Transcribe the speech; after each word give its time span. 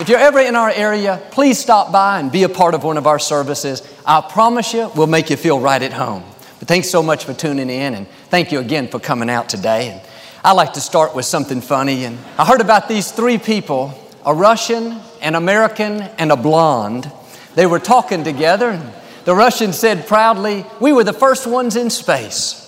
if 0.00 0.08
you're 0.08 0.18
ever 0.18 0.40
in 0.40 0.56
our 0.56 0.70
area, 0.70 1.22
please 1.30 1.58
stop 1.58 1.92
by 1.92 2.18
and 2.18 2.32
be 2.32 2.42
a 2.42 2.48
part 2.48 2.74
of 2.74 2.82
one 2.82 2.96
of 2.96 3.06
our 3.06 3.20
services. 3.20 3.82
I 4.04 4.20
promise 4.22 4.74
you, 4.74 4.90
we'll 4.96 5.06
make 5.06 5.30
you 5.30 5.36
feel 5.36 5.60
right 5.60 5.80
at 5.80 5.92
home. 5.92 6.24
But 6.58 6.66
thanks 6.66 6.90
so 6.90 7.02
much 7.02 7.24
for 7.24 7.32
tuning 7.32 7.70
in, 7.70 7.94
and 7.94 8.08
thank 8.28 8.50
you 8.50 8.58
again 8.58 8.88
for 8.88 8.98
coming 8.98 9.30
out 9.30 9.48
today. 9.48 9.90
And 9.90 10.00
I 10.42 10.52
like 10.52 10.72
to 10.72 10.80
start 10.80 11.14
with 11.14 11.26
something 11.26 11.60
funny. 11.60 12.04
And 12.04 12.18
I 12.36 12.44
heard 12.44 12.60
about 12.60 12.88
these 12.88 13.12
three 13.12 13.38
people 13.38 13.94
a 14.26 14.34
Russian, 14.34 14.98
an 15.20 15.36
American, 15.36 16.00
and 16.00 16.32
a 16.32 16.36
blonde. 16.36 17.10
They 17.54 17.66
were 17.66 17.78
talking 17.78 18.24
together, 18.24 18.70
and 18.70 18.92
the 19.24 19.34
Russian 19.34 19.72
said 19.72 20.08
proudly, 20.08 20.66
We 20.80 20.92
were 20.92 21.04
the 21.04 21.12
first 21.12 21.46
ones 21.46 21.76
in 21.76 21.88
space. 21.90 22.60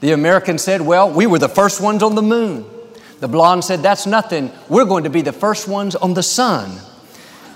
The 0.00 0.12
American 0.12 0.56
said, 0.56 0.80
Well, 0.80 1.10
we 1.12 1.26
were 1.26 1.38
the 1.38 1.48
first 1.48 1.80
ones 1.80 2.02
on 2.02 2.14
the 2.14 2.22
moon. 2.22 2.64
The 3.20 3.28
blonde 3.28 3.64
said, 3.64 3.82
That's 3.82 4.06
nothing. 4.06 4.50
We're 4.68 4.86
going 4.86 5.04
to 5.04 5.10
be 5.10 5.22
the 5.22 5.32
first 5.32 5.68
ones 5.68 5.94
on 5.94 6.14
the 6.14 6.22
sun. 6.22 6.78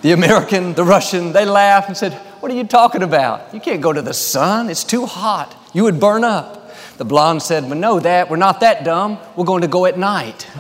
The 0.02 0.12
American, 0.12 0.74
the 0.74 0.84
Russian, 0.84 1.32
they 1.32 1.46
laughed 1.46 1.88
and 1.88 1.96
said, 1.96 2.12
What 2.40 2.52
are 2.52 2.54
you 2.54 2.64
talking 2.64 3.02
about? 3.02 3.54
You 3.54 3.60
can't 3.60 3.80
go 3.80 3.92
to 3.92 4.02
the 4.02 4.12
sun. 4.12 4.68
It's 4.68 4.84
too 4.84 5.06
hot. 5.06 5.56
You 5.72 5.84
would 5.84 5.98
burn 5.98 6.22
up. 6.22 6.60
The 6.98 7.06
blonde 7.06 7.42
said, 7.42 7.64
We 7.64 7.76
know 7.76 7.98
that. 7.98 8.28
We're 8.30 8.36
not 8.36 8.60
that 8.60 8.84
dumb. 8.84 9.18
We're 9.34 9.46
going 9.46 9.62
to 9.62 9.68
go 9.68 9.86
at 9.86 9.98
night. 9.98 10.42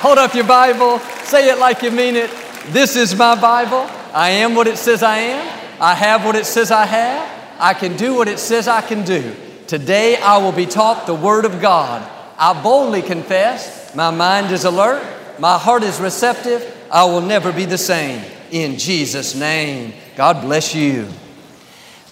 Hold 0.00 0.18
up 0.18 0.34
your 0.34 0.46
Bible. 0.46 1.00
Say 1.24 1.50
it 1.50 1.58
like 1.58 1.82
you 1.82 1.90
mean 1.90 2.14
it. 2.16 2.30
This 2.68 2.94
is 2.94 3.16
my 3.16 3.40
Bible. 3.40 3.88
I 4.14 4.30
am 4.30 4.54
what 4.54 4.68
it 4.68 4.78
says 4.78 5.02
I 5.02 5.18
am. 5.18 5.58
I 5.80 5.94
have 5.94 6.24
what 6.24 6.36
it 6.36 6.46
says 6.46 6.70
I 6.70 6.86
have. 6.86 7.28
I 7.58 7.74
can 7.74 7.96
do 7.96 8.14
what 8.14 8.28
it 8.28 8.38
says 8.38 8.68
I 8.68 8.80
can 8.82 9.04
do. 9.04 9.34
Today 9.66 10.16
I 10.16 10.38
will 10.38 10.52
be 10.52 10.66
taught 10.66 11.06
the 11.06 11.14
Word 11.14 11.44
of 11.44 11.60
God. 11.60 12.08
I 12.44 12.60
boldly 12.60 13.02
confess, 13.02 13.94
my 13.94 14.10
mind 14.10 14.50
is 14.50 14.64
alert, 14.64 15.00
my 15.38 15.56
heart 15.58 15.84
is 15.84 16.00
receptive, 16.00 16.76
I 16.90 17.04
will 17.04 17.20
never 17.20 17.52
be 17.52 17.66
the 17.66 17.78
same. 17.78 18.20
In 18.50 18.78
Jesus' 18.78 19.36
name, 19.36 19.94
God 20.16 20.42
bless 20.42 20.74
you. 20.74 21.06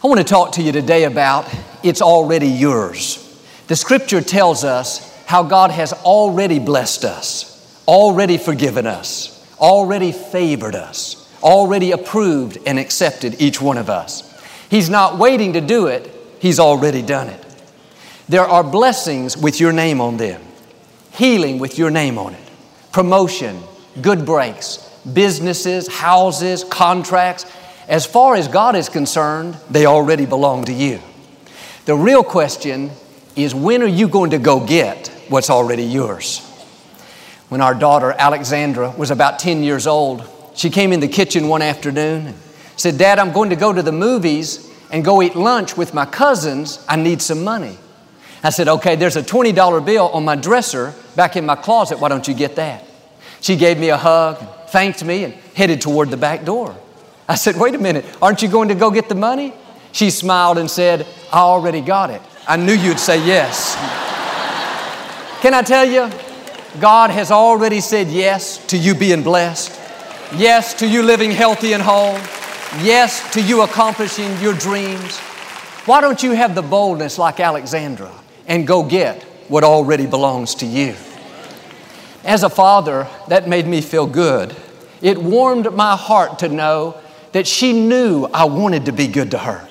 I 0.05 0.07
want 0.07 0.19
to 0.19 0.25
talk 0.25 0.53
to 0.53 0.63
you 0.63 0.71
today 0.71 1.03
about 1.03 1.53
it's 1.83 2.01
already 2.01 2.47
yours. 2.47 3.43
The 3.67 3.75
scripture 3.75 4.21
tells 4.21 4.63
us 4.63 5.21
how 5.27 5.43
God 5.43 5.73
has 5.73 5.93
already 5.93 6.61
blessed 6.61 7.05
us, 7.05 7.83
already 7.89 8.39
forgiven 8.39 8.87
us, 8.87 9.45
already 9.59 10.13
favored 10.13 10.77
us, 10.77 11.29
already 11.43 11.91
approved 11.91 12.57
and 12.69 12.79
accepted 12.79 13.43
each 13.43 13.61
one 13.61 13.79
of 13.79 13.91
us. 13.91 14.41
He's 14.71 14.89
not 14.89 15.19
waiting 15.19 15.55
to 15.55 15.61
do 15.61 15.89
it, 15.89 16.09
He's 16.39 16.61
already 16.61 17.03
done 17.03 17.27
it. 17.27 17.50
There 18.31 18.47
are 18.47 18.63
blessings 18.63 19.37
with 19.37 19.59
your 19.59 19.73
name 19.73 20.01
on 20.01 20.17
them, 20.17 20.41
healing 21.15 21.59
with 21.59 21.77
your 21.79 21.91
name 21.91 22.17
on 22.17 22.35
it, 22.35 22.51
promotion, 22.93 23.61
good 24.01 24.25
breaks, 24.25 24.77
businesses, 25.13 25.89
houses, 25.89 26.63
contracts. 26.63 27.45
As 27.89 28.07
far 28.07 28.37
as 28.37 28.47
God 28.47 28.77
is 28.77 28.89
concerned, 28.89 29.57
they 29.69 29.85
already 29.85 30.27
belong 30.27 30.67
to 30.67 30.73
you. 30.73 31.01
The 31.87 31.97
real 31.97 32.23
question 32.23 32.93
is 33.35 33.53
when 33.53 33.83
are 33.83 33.87
you 33.87 34.07
going 34.07 34.31
to 34.31 34.39
go 34.39 34.65
get 34.65 35.09
what's 35.29 35.51
already 35.51 35.83
yours? 35.83 36.39
When 37.49 37.61
our 37.61 37.75
daughter 37.75 38.15
Alexandra 38.17 38.91
was 38.93 39.11
about 39.11 39.41
10 39.41 39.65
years 39.65 39.89
old, 39.89 40.23
she 40.55 40.71
came 40.71 40.93
in 40.93 41.01
the 41.01 41.09
kitchen 41.09 41.49
one 41.49 41.63
afternoon 41.63 42.29
and 42.29 42.37
said, 42.77 42.97
Dad, 42.97 43.19
I'm 43.19 43.33
going 43.33 43.51
to 43.51 43.57
go 43.57 43.73
to 43.73 43.83
the 43.83 43.91
movies 43.91 44.73
and 44.93 45.05
go 45.05 45.21
eat 45.21 45.35
lunch 45.35 45.77
with 45.77 45.95
my 45.95 46.07
cousins. 46.07 46.85
I 46.89 46.95
need 46.95 47.21
some 47.21 47.43
money. 47.43 47.77
I 48.43 48.51
said, 48.51 48.69
okay, 48.69 48.97
there's 48.97 49.17
a 49.17 49.23
$20 49.23 49.85
bill 49.85 50.09
on 50.09 50.25
my 50.25 50.37
dresser 50.37 50.95
back 51.15 51.37
in 51.37 51.45
my 51.45 51.57
closet. 51.57 51.99
Why 51.99 52.09
don't 52.09 52.27
you 52.27 52.35
get 52.35 52.57
that? 52.57 52.85
She 53.41 53.57
gave 53.57 53.79
me 53.79 53.91
a 53.91 53.97
hug, 53.97 54.39
thanked 54.69 55.05
me, 55.05 55.25
and 55.25 55.35
headed 55.55 55.81
toward 55.81 56.11
the 56.11 56.17
back 56.17 56.45
door. 56.45 56.75
I 57.29 57.35
said, 57.35 57.57
wait 57.57 57.75
a 57.75 57.79
minute, 57.79 58.05
aren't 58.21 58.43
you 58.43 58.49
going 58.49 58.69
to 58.69 58.75
go 58.75 58.91
get 58.91 59.09
the 59.09 59.15
money? 59.15 59.53
She 59.93 60.11
smiled 60.11 60.59
and 60.59 60.71
said, 60.71 61.07
I 61.33 61.39
already 61.39 61.81
got 61.81 62.11
it. 62.11 62.23
I 62.47 62.57
knew 62.57 62.73
you'd 62.73 62.99
say 62.99 63.25
yes. 63.25 63.75
Can 65.41 65.55
I 65.55 65.63
tell 65.63 65.85
you, 65.85 66.11
God 66.81 67.11
has 67.11 67.31
already 67.31 67.81
said 67.81 68.09
yes 68.09 68.65
to 68.67 68.77
you 68.77 68.95
being 68.95 69.23
blessed, 69.23 69.71
yes 70.37 70.75
to 70.75 70.87
you 70.87 71.03
living 71.03 71.31
healthy 71.31 71.73
and 71.73 71.83
whole, 71.83 72.15
yes 72.83 73.33
to 73.35 73.43
you 73.43 73.63
accomplishing 73.63 74.39
your 74.41 74.55
dreams. 74.55 75.19
Why 75.87 76.01
don't 76.01 76.23
you 76.23 76.33
have 76.33 76.55
the 76.55 76.63
boldness 76.63 77.19
like 77.19 77.41
Alexandra? 77.41 78.13
And 78.51 78.67
go 78.67 78.83
get 78.83 79.23
what 79.49 79.63
already 79.63 80.07
belongs 80.07 80.57
to 80.57 80.67
you. 80.67 80.95
As 82.25 82.43
a 82.43 82.51
father, 82.51 83.07
that 83.29 83.49
made 83.49 83.67
me 83.67 83.81
feel 83.81 84.09
good. 84.09 84.55
It 85.01 85.17
warmed 85.17 85.73
my 85.73 85.97
heart 85.97 86.41
to 86.41 86.49
know 86.49 87.01
that 87.33 87.47
she 87.47 87.73
knew 87.73 88.25
I 88.35 88.45
wanted 88.45 88.87
to 88.87 88.93
be 88.93 89.07
good 89.07 89.31
to 89.31 89.39
her. 89.39 89.67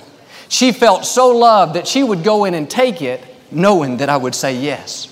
She 0.48 0.72
felt 0.72 1.06
so 1.06 1.28
loved 1.28 1.76
that 1.76 1.88
she 1.88 2.02
would 2.02 2.24
go 2.24 2.46
in 2.46 2.54
and 2.54 2.70
take 2.70 3.02
it 3.02 3.22
knowing 3.52 3.98
that 3.98 4.08
I 4.08 4.16
would 4.16 4.34
say 4.34 4.56
yes. 4.56 5.08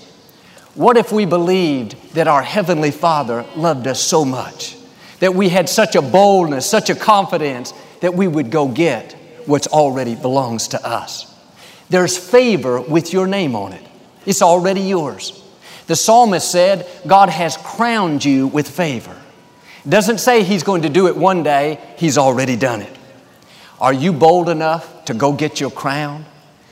What 0.73 0.95
if 0.95 1.11
we 1.11 1.25
believed 1.25 2.13
that 2.13 2.27
our 2.27 2.41
Heavenly 2.41 2.91
Father 2.91 3.45
loved 3.55 3.85
us 3.85 3.99
so 3.99 4.23
much, 4.23 4.77
that 5.19 5.35
we 5.35 5.49
had 5.49 5.67
such 5.67 5.95
a 5.95 6.01
boldness, 6.01 6.65
such 6.65 6.89
a 6.89 6.95
confidence 6.95 7.73
that 7.99 8.13
we 8.13 8.29
would 8.29 8.49
go 8.49 8.69
get 8.69 9.11
what's 9.45 9.67
already 9.67 10.15
belongs 10.15 10.69
to 10.69 10.87
us? 10.87 11.36
There's 11.89 12.17
favor 12.17 12.81
with 12.81 13.13
your 13.13 13.27
name 13.27 13.55
on 13.55 13.73
it. 13.73 13.85
It's 14.25 14.41
already 14.41 14.81
yours. 14.81 15.41
The 15.87 15.95
psalmist 15.95 16.51
said, 16.51 16.85
God 17.07 17.29
has 17.29 17.55
crowned 17.55 18.25
you 18.25 18.47
with 18.47 18.69
favor. 18.69 19.15
Doesn't 19.87 20.17
say 20.17 20.43
He's 20.43 20.63
going 20.63 20.81
to 20.81 20.89
do 20.89 21.07
it 21.07 21.15
one 21.15 21.43
day, 21.43 21.79
He's 21.97 22.17
already 22.17 22.57
done 22.57 22.81
it. 22.81 22.93
Are 23.79 23.93
you 23.93 24.11
bold 24.11 24.49
enough 24.49 25.05
to 25.05 25.13
go 25.13 25.31
get 25.31 25.61
your 25.61 25.71
crown? 25.71 26.25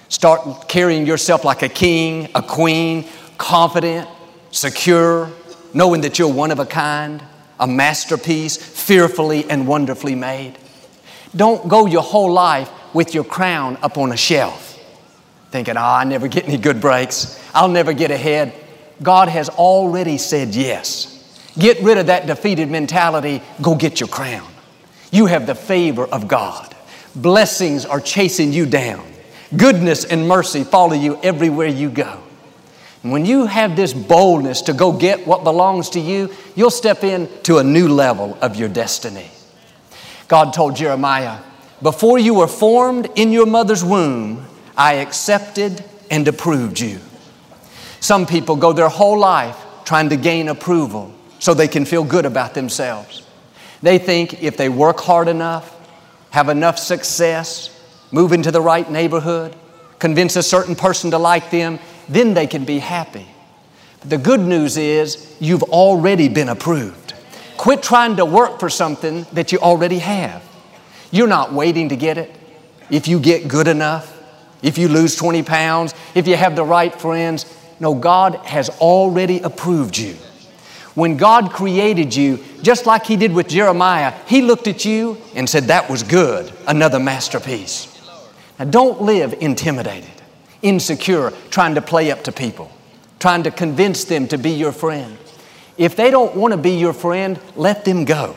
Start 0.09 0.67
carrying 0.67 1.05
yourself 1.05 1.45
like 1.45 1.61
a 1.61 1.69
king, 1.69 2.27
a 2.35 2.41
queen, 2.41 3.07
confident, 3.37 4.09
secure, 4.51 5.31
knowing 5.73 6.01
that 6.01 6.19
you're 6.19 6.31
one 6.31 6.51
of 6.51 6.59
a 6.59 6.65
kind, 6.65 7.23
a 7.57 7.67
masterpiece, 7.67 8.57
fearfully 8.57 9.49
and 9.49 9.65
wonderfully 9.65 10.15
made. 10.15 10.57
Don't 11.33 11.69
go 11.69 11.85
your 11.85 12.03
whole 12.03 12.31
life 12.31 12.69
with 12.93 13.13
your 13.13 13.23
crown 13.23 13.77
up 13.81 13.97
on 13.97 14.11
a 14.11 14.17
shelf 14.17 14.64
thinking, 15.51 15.77
oh, 15.77 15.81
I 15.81 16.03
never 16.03 16.27
get 16.27 16.45
any 16.45 16.57
good 16.57 16.81
breaks. 16.81 17.41
I'll 17.53 17.69
never 17.69 17.93
get 17.93 18.11
ahead. 18.11 18.53
God 19.01 19.27
has 19.27 19.49
already 19.49 20.17
said 20.17 20.55
yes. 20.55 21.11
Get 21.57 21.79
rid 21.81 21.97
of 21.97 22.07
that 22.07 22.27
defeated 22.27 22.69
mentality. 22.69 23.41
Go 23.61 23.75
get 23.75 23.99
your 23.99 24.09
crown. 24.09 24.51
You 25.11 25.27
have 25.27 25.47
the 25.47 25.55
favor 25.55 26.05
of 26.05 26.27
God. 26.27 26.75
Blessings 27.15 27.85
are 27.85 28.01
chasing 28.01 28.51
you 28.51 28.65
down. 28.65 29.05
Goodness 29.55 30.03
and 30.03 30.27
mercy 30.27 30.63
follow 30.63 30.93
you 30.93 31.19
everywhere 31.23 31.67
you 31.67 31.89
go. 31.89 32.21
And 33.03 33.11
when 33.11 33.25
you 33.25 33.45
have 33.45 33.75
this 33.75 33.93
boldness 33.93 34.63
to 34.63 34.73
go 34.73 34.91
get 34.91 35.27
what 35.27 35.43
belongs 35.43 35.91
to 35.91 35.99
you, 35.99 36.33
you'll 36.55 36.71
step 36.71 37.03
into 37.03 37.59
a 37.59 37.63
new 37.63 37.87
level 37.87 38.37
of 38.41 38.55
your 38.55 38.67
destiny. 38.67 39.29
God 40.27 40.53
told 40.53 40.75
Jeremiah, 40.75 41.39
Before 41.81 42.17
you 42.17 42.33
were 42.33 42.47
formed 42.47 43.07
in 43.15 43.31
your 43.31 43.45
mother's 43.45 43.83
womb, 43.83 44.45
I 44.77 44.95
accepted 44.95 45.83
and 46.11 46.27
approved 46.27 46.79
you. 46.79 46.99
Some 47.99 48.25
people 48.25 48.55
go 48.55 48.73
their 48.73 48.89
whole 48.89 49.17
life 49.17 49.57
trying 49.85 50.09
to 50.09 50.17
gain 50.17 50.47
approval 50.47 51.13
so 51.39 51.53
they 51.53 51.67
can 51.67 51.85
feel 51.85 52.03
good 52.03 52.25
about 52.25 52.53
themselves. 52.53 53.23
They 53.81 53.97
think 53.97 54.41
if 54.43 54.57
they 54.57 54.69
work 54.69 54.99
hard 54.99 55.27
enough, 55.27 55.71
have 56.31 56.49
enough 56.49 56.77
success, 56.77 57.69
move 58.11 58.31
into 58.31 58.51
the 58.51 58.61
right 58.61 58.89
neighborhood, 58.89 59.55
convince 59.99 60.35
a 60.35 60.43
certain 60.43 60.75
person 60.75 61.11
to 61.11 61.17
like 61.17 61.51
them, 61.51 61.79
then 62.09 62.33
they 62.33 62.47
can 62.47 62.65
be 62.65 62.79
happy. 62.79 63.27
But 64.01 64.09
the 64.09 64.17
good 64.17 64.41
news 64.41 64.77
is 64.77 65.35
you've 65.39 65.63
already 65.63 66.29
been 66.29 66.49
approved. 66.49 67.13
Quit 67.57 67.81
trying 67.81 68.17
to 68.17 68.25
work 68.25 68.59
for 68.59 68.69
something 68.69 69.25
that 69.33 69.51
you 69.51 69.59
already 69.59 69.99
have. 69.99 70.43
You're 71.11 71.27
not 71.27 71.53
waiting 71.53 71.89
to 71.89 71.95
get 71.95 72.17
it. 72.17 72.35
If 72.89 73.07
you 73.07 73.19
get 73.19 73.47
good 73.47 73.67
enough, 73.67 74.14
if 74.65 74.79
you 74.79 74.87
lose 74.87 75.15
20 75.15 75.43
pounds, 75.43 75.93
if 76.15 76.27
you 76.27 76.35
have 76.35 76.55
the 76.55 76.65
right 76.65 76.93
friends. 76.99 77.45
No, 77.79 77.93
God 77.93 78.35
has 78.37 78.69
already 78.81 79.39
approved 79.41 79.95
you. 79.95 80.15
When 80.95 81.17
God 81.17 81.51
created 81.51 82.15
you, 82.15 82.43
just 82.63 82.87
like 82.87 83.05
He 83.05 83.15
did 83.15 83.31
with 83.31 83.47
Jeremiah, 83.47 84.11
He 84.25 84.41
looked 84.41 84.67
at 84.67 84.83
you 84.83 85.17
and 85.35 85.47
said, 85.47 85.65
That 85.65 85.87
was 85.87 86.01
good, 86.01 86.51
another 86.67 86.99
masterpiece. 86.99 87.91
Now, 88.57 88.65
don't 88.65 89.03
live 89.03 89.35
intimidated, 89.39 90.09
insecure, 90.63 91.31
trying 91.51 91.75
to 91.75 91.81
play 91.81 92.09
up 92.09 92.23
to 92.23 92.31
people, 92.31 92.71
trying 93.19 93.43
to 93.43 93.51
convince 93.51 94.05
them 94.05 94.27
to 94.29 94.37
be 94.39 94.51
your 94.51 94.71
friend. 94.71 95.15
If 95.77 95.95
they 95.95 96.09
don't 96.09 96.35
want 96.35 96.53
to 96.53 96.57
be 96.57 96.71
your 96.71 96.93
friend, 96.93 97.39
let 97.55 97.85
them 97.85 98.03
go. 98.05 98.35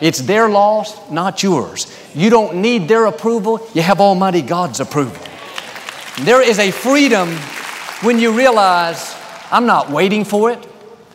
It's 0.00 0.18
their 0.20 0.48
loss, 0.48 1.10
not 1.12 1.44
yours. 1.44 1.86
You 2.12 2.30
don't 2.30 2.56
need 2.56 2.88
their 2.88 3.04
approval, 3.04 3.64
you 3.72 3.82
have 3.82 4.00
Almighty 4.00 4.42
God's 4.42 4.80
approval. 4.80 5.29
There 6.24 6.42
is 6.42 6.58
a 6.58 6.70
freedom 6.70 7.30
when 8.02 8.18
you 8.18 8.36
realize 8.36 9.16
I'm 9.50 9.64
not 9.64 9.88
waiting 9.88 10.24
for 10.24 10.50
it, 10.50 10.58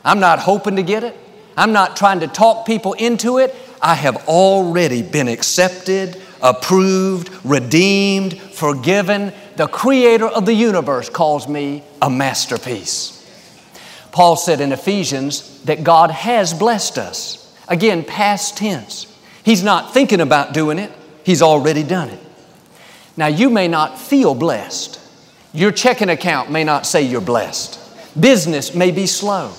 I'm 0.04 0.20
not 0.20 0.40
hoping 0.40 0.78
to 0.78 0.84
get 0.84 1.04
it, 1.04 1.16
I'm 1.56 1.74
not 1.74 1.96
trying 1.96 2.22
to 2.22 2.28
talk 2.28 2.66
people 2.66 2.94
into 2.94 3.38
it. 3.38 3.56
I 3.80 3.94
have 3.94 4.28
already 4.28 5.04
been 5.04 5.28
accepted, 5.28 6.20
approved, 6.42 7.30
redeemed, 7.46 8.40
forgiven. 8.40 9.32
The 9.58 9.68
creator 9.68 10.26
of 10.26 10.48
the 10.48 10.56
universe 10.56 11.08
calls 11.08 11.48
me 11.48 11.84
a 12.02 12.10
masterpiece. 12.10 13.12
Paul 14.12 14.36
said 14.36 14.60
in 14.60 14.72
Ephesians 14.72 15.64
that 15.66 15.84
God 15.84 16.10
has 16.10 16.52
blessed 16.52 16.98
us. 16.98 17.56
Again, 17.68 18.04
past 18.04 18.58
tense. 18.58 19.06
He's 19.44 19.64
not 19.64 19.94
thinking 19.94 20.20
about 20.20 20.54
doing 20.54 20.80
it, 20.80 20.92
He's 21.24 21.44
already 21.44 21.84
done 21.84 22.10
it. 22.10 22.25
Now, 23.18 23.28
you 23.28 23.50
may 23.50 23.68
not 23.68 24.00
feel 24.00 24.36
blessed. 24.36 25.00
Your 25.54 25.72
checking 25.72 26.10
account 26.10 26.52
may 26.52 26.64
not 26.64 26.86
say 26.86 27.04
you're 27.04 27.22
blessed. 27.22 27.80
Business 28.20 28.76
may 28.76 28.92
be 28.92 29.08
slow. 29.08 29.54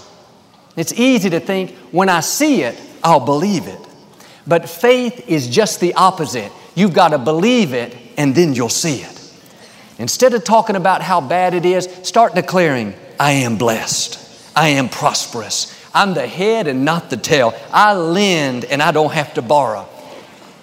It's 0.76 0.93
easy 0.93 1.31
to 1.31 1.41
think, 1.41 1.70
when 1.91 2.08
I 2.08 2.20
see 2.20 2.62
it, 2.62 2.79
I'll 3.03 3.25
believe 3.25 3.67
it. 3.67 3.81
But 4.47 4.69
faith 4.69 5.29
is 5.29 5.49
just 5.49 5.81
the 5.81 5.94
opposite. 5.94 6.53
You've 6.75 6.93
got 6.93 7.08
to 7.08 7.19
believe 7.19 7.73
it 7.73 7.97
and 8.17 8.35
then 8.35 8.55
you'll 8.55 8.69
see 8.69 9.00
it. 9.00 9.12
Instead 9.99 10.35
of 10.35 10.44
talking 10.44 10.76
about 10.76 11.00
how 11.00 11.20
bad 11.20 11.55
it 11.55 11.64
is, 11.64 11.88
start 12.02 12.35
declaring, 12.35 12.94
I 13.19 13.32
am 13.32 13.56
blessed. 13.56 14.23
I 14.55 14.69
am 14.69 14.88
prosperous. 14.88 15.73
I'm 15.94 16.12
the 16.12 16.26
head 16.26 16.67
and 16.67 16.85
not 16.85 17.09
the 17.09 17.17
tail. 17.17 17.55
I 17.73 17.94
lend 17.94 18.67
and 18.67 18.82
I 18.82 18.93
don't 18.93 19.12
have 19.12 19.35
to 19.35 19.43
borrow. 19.43 19.88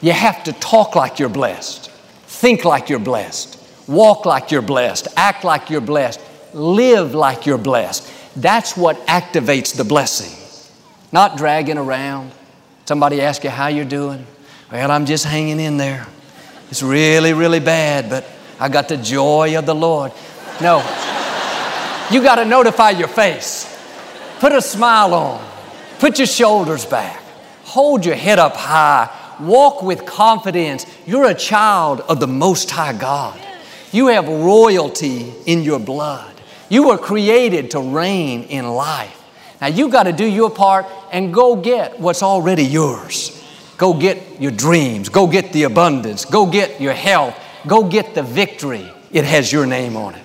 You 0.02 0.12
have 0.12 0.44
to 0.44 0.54
talk 0.54 0.96
like 0.96 1.18
you're 1.18 1.30
blessed, 1.30 1.90
think 2.34 2.66
like 2.66 2.90
you're 2.90 3.00
blessed, 3.00 3.60
walk 3.88 4.26
like 4.26 4.52
you're 4.52 4.62
blessed, 4.62 5.08
act 5.16 5.44
like 5.44 5.70
you're 5.70 5.82
blessed, 5.82 6.20
live 6.54 7.14
like 7.14 7.46
you're 7.46 7.58
blessed. 7.58 8.12
That's 8.36 8.76
what 8.76 8.98
activates 9.08 9.76
the 9.76 9.84
blessing, 9.84 10.36
not 11.12 11.38
dragging 11.38 11.78
around. 11.78 12.32
Somebody 12.86 13.22
ask 13.22 13.44
you 13.44 13.50
how 13.50 13.68
you're 13.68 13.86
doing. 13.86 14.26
Well, 14.72 14.92
I'm 14.92 15.06
just 15.06 15.26
hanging 15.26 15.60
in 15.60 15.78
there. 15.78 16.06
It's 16.70 16.84
really, 16.84 17.34
really 17.34 17.60
bad, 17.60 18.10
but 18.10 18.26
I 18.60 18.68
got 18.68 18.90
the 18.90 18.98
joy 18.98 19.58
of 19.58 19.66
the 19.66 19.76
Lord. 19.76 20.12
No, 20.60 20.80
you 22.12 22.22
got 22.22 22.36
to 22.36 22.46
notify 22.46 22.90
your 22.92 23.08
face. 23.08 23.70
Put 24.40 24.52
a 24.52 24.62
smile 24.62 25.14
on. 25.14 25.50
Put 26.00 26.18
your 26.18 26.28
shoulders 26.28 26.86
back. 26.86 27.22
Hold 27.64 28.06
your 28.06 28.16
head 28.16 28.40
up 28.40 28.56
high. 28.56 29.08
Walk 29.46 29.84
with 29.84 30.06
confidence. 30.06 30.86
You're 31.06 31.30
a 31.30 31.34
child 31.34 32.02
of 32.02 32.20
the 32.20 32.28
Most 32.28 32.72
High 32.72 32.94
God. 32.94 33.40
You 33.92 34.08
have 34.08 34.28
royalty 34.28 35.34
in 35.46 35.64
your 35.64 35.80
blood. 35.80 36.34
You 36.70 36.88
were 36.88 36.98
created 36.98 37.72
to 37.72 37.80
reign 37.80 38.44
in 38.44 38.68
life. 38.68 39.22
Now 39.62 39.68
you 39.68 39.90
got 39.90 40.04
to 40.04 40.14
do 40.14 40.26
your 40.26 40.50
part 40.50 40.86
and 41.12 41.34
go 41.34 41.56
get 41.56 42.00
what's 42.00 42.24
already 42.24 42.64
yours. 42.64 43.44
Go 43.78 43.94
get 43.94 44.42
your 44.42 44.52
dreams. 44.52 45.10
Go 45.10 45.28
get 45.28 45.54
the 45.54 45.64
abundance. 45.64 46.26
Go 46.26 46.46
get 46.46 46.82
your 46.82 46.94
health. 46.94 47.38
Go 47.68 47.84
get 47.84 48.16
the 48.16 48.24
victory. 48.24 48.92
It 49.12 49.26
has 49.26 49.52
your 49.52 49.66
name 49.66 49.96
on 49.96 50.16
it. 50.16 50.24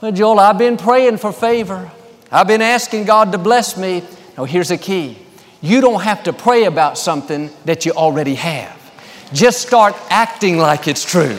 Well, 0.00 0.12
Joel, 0.12 0.40
I've 0.40 0.58
been 0.58 0.76
praying 0.76 1.18
for 1.18 1.32
favor. 1.32 1.90
I've 2.30 2.46
been 2.46 2.62
asking 2.62 3.04
God 3.04 3.32
to 3.32 3.38
bless 3.38 3.76
me. 3.76 4.02
Now, 4.36 4.44
here's 4.44 4.68
the 4.68 4.78
key 4.78 5.18
you 5.60 5.80
don't 5.80 6.02
have 6.02 6.24
to 6.24 6.32
pray 6.32 6.64
about 6.64 6.98
something 6.98 7.50
that 7.64 7.86
you 7.86 7.92
already 7.92 8.34
have. 8.34 8.76
Just 9.32 9.66
start 9.66 9.94
acting 10.10 10.58
like 10.58 10.86
it's 10.86 11.04
true. 11.04 11.38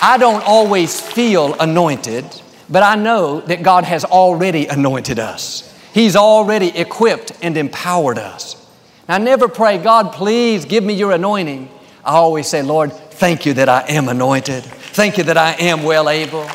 I 0.00 0.16
don't 0.18 0.42
always 0.46 1.00
feel 1.00 1.54
anointed, 1.60 2.24
but 2.70 2.82
I 2.82 2.94
know 2.94 3.40
that 3.42 3.62
God 3.62 3.84
has 3.84 4.04
already 4.04 4.66
anointed 4.66 5.18
us. 5.18 5.64
He's 5.92 6.16
already 6.16 6.68
equipped 6.68 7.32
and 7.42 7.56
empowered 7.56 8.18
us. 8.18 8.54
I 9.08 9.18
never 9.18 9.48
pray, 9.48 9.78
God, 9.78 10.12
please 10.12 10.64
give 10.64 10.84
me 10.84 10.94
your 10.94 11.12
anointing. 11.12 11.68
I 12.04 12.12
always 12.12 12.46
say, 12.46 12.62
Lord, 12.62 12.92
thank 12.92 13.44
you 13.44 13.54
that 13.54 13.68
I 13.68 13.80
am 13.88 14.08
anointed. 14.08 14.62
Thank 14.64 15.18
you 15.18 15.24
that 15.24 15.36
I 15.36 15.52
am 15.54 15.82
well 15.82 16.08
able. 16.08 16.48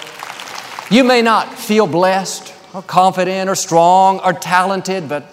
You 0.89 1.04
may 1.04 1.21
not 1.21 1.54
feel 1.54 1.88
blessed 1.88 2.54
or 2.74 2.81
confident 2.81 3.50
or 3.50 3.56
strong 3.56 4.19
or 4.19 4.33
talented, 4.33 5.09
but 5.09 5.25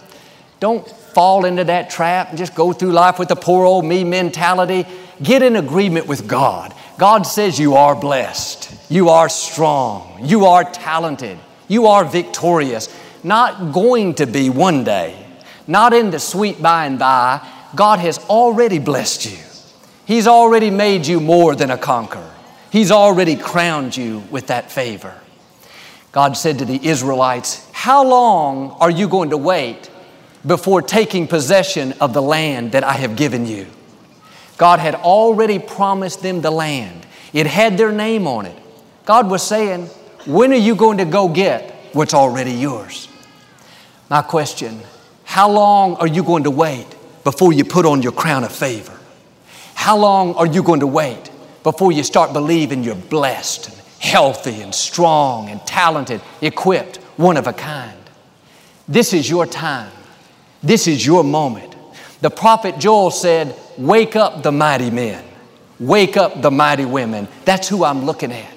don't 0.59 0.89
fall 1.13 1.45
into 1.45 1.65
that 1.65 1.91
trap 1.91 2.31
and 2.31 2.39
just 2.39 2.55
go 2.55 2.73
through 2.73 2.93
life 2.93 3.19
with 3.19 3.29
the 3.29 3.37
poor 3.37 3.65
old 3.65 3.85
me 3.85 4.05
mentality. 4.05 4.87
Get 5.23 5.43
in 5.43 5.57
agreement 5.57 6.07
with 6.07 6.27
God. 6.27 6.75
God 6.99 7.23
says 7.23 7.59
you 7.59 7.75
are 7.75 7.95
blessed, 7.95 8.91
you 8.91 9.09
are 9.09 9.29
strong, 9.29 10.19
you 10.23 10.45
are 10.45 10.65
talented, 10.65 11.39
you 11.67 11.87
are 11.87 12.05
victorious. 12.05 12.95
Not 13.25 13.73
going 13.73 14.15
to 14.17 14.27
be 14.27 14.51
one 14.51 14.85
day, 14.85 15.27
not 15.67 15.93
in 15.93 16.11
the 16.11 16.21
sweet 16.21 16.61
by 16.61 16.87
and 16.87 16.99
by. 16.99 17.47
God 17.75 18.01
has 18.01 18.19
already 18.29 18.79
blessed 18.79 19.31
you. 19.31 19.39
He's 20.05 20.27
already 20.27 20.71
made 20.71 21.07
you 21.07 21.21
more 21.21 21.55
than 21.55 21.71
a 21.71 21.79
conqueror. 21.79 22.35
He's 22.71 22.91
already 22.91 23.37
crowned 23.37 23.97
you 23.97 24.23
with 24.31 24.49
that 24.49 24.71
favor. 24.71 25.15
God 26.13 26.37
said 26.37 26.59
to 26.59 26.65
the 26.65 26.85
Israelites, 26.85 27.67
How 27.73 28.05
long 28.05 28.73
are 28.81 28.91
you 28.91 29.09
going 29.09 29.31
to 29.31 29.37
wait 29.37 29.91
before 30.47 30.83
taking 30.83 31.27
possession 31.27 31.93
of 32.01 32.13
the 32.13 32.23
land 32.23 32.73
that 32.73 32.85
I 32.85 32.95
have 32.95 33.17
given 33.17 33.47
you? 33.47 33.67
God 34.57 34.79
had 34.79 34.95
already 34.95 35.59
promised 35.59 36.23
them 36.23 36.41
the 36.41 36.51
land, 36.51 37.07
it 37.33 37.47
had 37.47 37.79
their 37.79 37.93
name 37.93 38.27
on 38.27 38.47
it. 38.47 38.57
God 39.05 39.31
was 39.31 39.43
saying, 39.43 39.87
When 40.27 40.53
are 40.53 40.57
you 40.57 40.75
going 40.75 40.99
to 40.99 41.05
go 41.05 41.29
get 41.29 41.75
what's 41.93 42.15
already 42.15 42.53
yours? 42.53 43.09
My 44.09 44.23
question 44.23 44.81
How 45.25 45.51
long 45.51 45.97
are 45.97 46.07
you 46.07 46.23
going 46.23 46.45
to 46.45 46.51
wait 46.51 46.87
before 47.25 47.53
you 47.53 47.65
put 47.65 47.87
on 47.87 48.03
your 48.03 48.13
crown 48.13 48.45
of 48.45 48.53
favor? 48.53 48.99
How 49.75 49.97
long 49.97 50.35
are 50.35 50.47
you 50.47 50.63
going 50.63 50.81
to 50.81 50.87
wait 50.87 51.31
before 51.63 51.93
you 51.93 52.03
start 52.03 52.33
believing 52.33 52.83
you're 52.83 52.95
blessed 52.95 53.69
and 53.69 53.81
healthy 54.01 54.63
and 54.63 54.75
strong 54.75 55.49
and 55.51 55.65
talented, 55.67 56.21
equipped, 56.41 56.97
one 57.17 57.37
of 57.37 57.47
a 57.47 57.53
kind. 57.53 57.99
This 58.89 59.13
is 59.13 59.29
your 59.29 59.47
time. 59.47 59.93
This 60.63 60.87
is 60.87 61.05
your 61.05 61.25
moment. 61.25 61.75
The 62.21 62.31
prophet 62.31 62.79
Joel 62.79 63.11
said, 63.11 63.57
Wake 63.79 64.17
up 64.17 64.43
the 64.43 64.53
mighty 64.53 64.91
men, 64.91 65.25
wake 65.79 66.17
up 66.17 66.43
the 66.43 66.51
mighty 66.51 66.85
women. 66.85 67.29
That's 67.45 67.69
who 67.69 67.85
I'm 67.85 68.05
looking 68.05 68.33
at. 68.33 68.55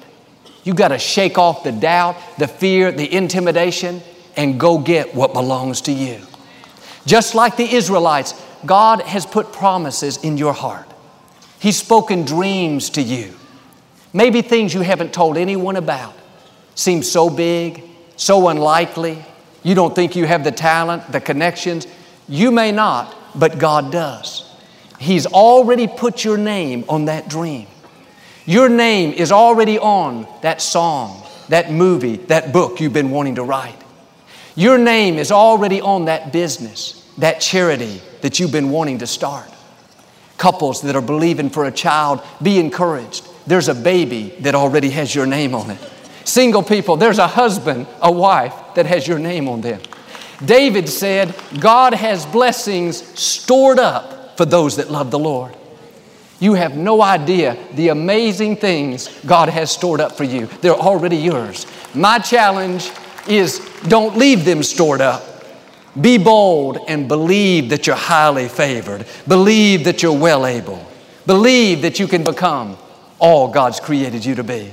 You 0.64 0.74
got 0.74 0.90
to 0.90 1.00
shake 1.00 1.38
off 1.38 1.64
the 1.64 1.72
doubt, 1.72 2.18
the 2.38 2.48
fear, 2.48 2.92
the 2.92 3.12
intimidation, 3.12 4.02
and 4.36 4.60
go 4.60 4.78
get 4.78 5.14
what 5.14 5.34
belongs 5.34 5.82
to 5.82 5.92
you. 5.92 6.20
Just 7.06 7.36
like 7.36 7.58
the 7.58 7.74
Israelites, 7.74 8.34
God 8.66 9.02
has 9.02 9.26
put 9.26 9.52
promises 9.52 10.18
in 10.24 10.38
your 10.38 10.54
heart. 10.54 10.88
He's 11.60 11.78
spoken 11.78 12.24
dreams 12.24 12.90
to 12.92 13.02
you. 13.02 13.34
Maybe 14.14 14.42
things 14.42 14.74
you 14.74 14.82
haven't 14.82 15.14
told 15.14 15.38
anyone 15.38 15.76
about 15.76 16.14
seem 16.76 17.04
so 17.04 17.30
big, 17.30 17.84
so 18.16 18.48
unlikely. 18.48 19.24
You 19.64 19.76
don't 19.76 19.96
think 19.96 20.16
you 20.16 20.26
have 20.26 20.44
the 20.44 20.52
talent, 20.52 21.12
the 21.12 21.22
connections. 21.22 21.88
You 22.28 22.52
may 22.52 22.72
not, 22.72 23.16
but 23.36 23.60
God 23.60 23.92
does. 23.92 24.50
He's 25.00 25.26
already 25.26 25.88
put 25.88 26.24
your 26.24 26.38
name 26.38 26.86
on 26.88 27.06
that 27.06 27.30
dream. 27.30 27.68
Your 28.46 28.70
name 28.70 29.14
is 29.14 29.32
already 29.32 29.80
on 29.80 30.28
that 30.42 30.62
song, 30.62 31.24
that 31.50 31.72
movie, 31.72 32.18
that 32.28 32.52
book 32.52 32.80
you've 32.80 32.94
been 32.94 33.12
wanting 33.12 33.36
to 33.36 33.44
write. 33.44 33.82
Your 34.56 34.78
name 34.78 35.16
is 35.16 35.32
already 35.32 35.82
on 35.82 36.06
that 36.06 36.32
business, 36.32 37.10
that 37.18 37.40
charity 37.42 38.02
that 38.22 38.40
you've 38.40 38.52
been 38.52 38.70
wanting 38.70 39.00
to 39.00 39.08
start. 39.08 39.50
Couples 40.38 40.82
that 40.82 40.96
are 40.96 41.02
believing 41.02 41.50
for 41.50 41.66
a 41.66 41.72
child, 41.72 42.22
be 42.42 42.60
encouraged 42.60 43.28
there's 43.46 43.68
a 43.68 43.76
baby 43.76 44.34
that 44.40 44.56
already 44.56 44.90
has 44.92 45.14
your 45.14 45.26
name 45.26 45.54
on 45.54 45.72
it. 45.72 45.93
Single 46.24 46.64
people, 46.64 46.98
there's 46.98 47.20
a 47.20 47.28
husband, 47.28 47.88
a 48.02 48.12
wife 48.12 48.54
that 48.76 48.86
has 48.86 49.08
your 49.08 49.20
name 49.20 49.48
on 49.50 49.62
them. 49.62 49.82
David 50.44 50.90
said, 50.90 51.36
God 51.60 51.94
has 51.94 52.26
blessings 52.26 52.98
stored 53.20 53.80
up 53.80 54.38
for 54.38 54.46
those 54.46 54.78
that 54.78 54.90
love 54.90 55.12
the 55.12 55.20
Lord. 55.20 55.56
You 56.40 56.56
have 56.56 56.76
no 56.76 57.02
idea 57.02 57.58
the 57.74 57.90
amazing 57.90 58.58
things 58.58 59.08
God 59.26 59.50
has 59.50 59.72
stored 59.72 60.02
up 60.02 60.14
for 60.14 60.24
you. 60.24 60.48
They're 60.62 60.74
already 60.74 61.18
yours. 61.18 61.66
My 61.94 62.20
challenge 62.20 62.92
is 63.28 63.60
don't 63.88 64.18
leave 64.18 64.44
them 64.44 64.64
stored 64.64 65.00
up. 65.00 65.24
Be 66.00 66.18
bold 66.18 66.80
and 66.88 67.08
believe 67.08 67.70
that 67.70 67.88
you're 67.88 67.96
highly 67.96 68.50
favored. 68.50 69.06
Believe 69.28 69.86
that 69.86 70.02
you're 70.02 70.18
well 70.18 70.46
able. 70.46 70.86
Believe 71.26 71.84
that 71.84 72.00
you 72.00 72.08
can 72.08 72.24
become 72.24 72.78
all 73.20 73.48
God's 73.48 73.80
created 73.80 74.26
you 74.26 74.36
to 74.36 74.44
be. 74.44 74.72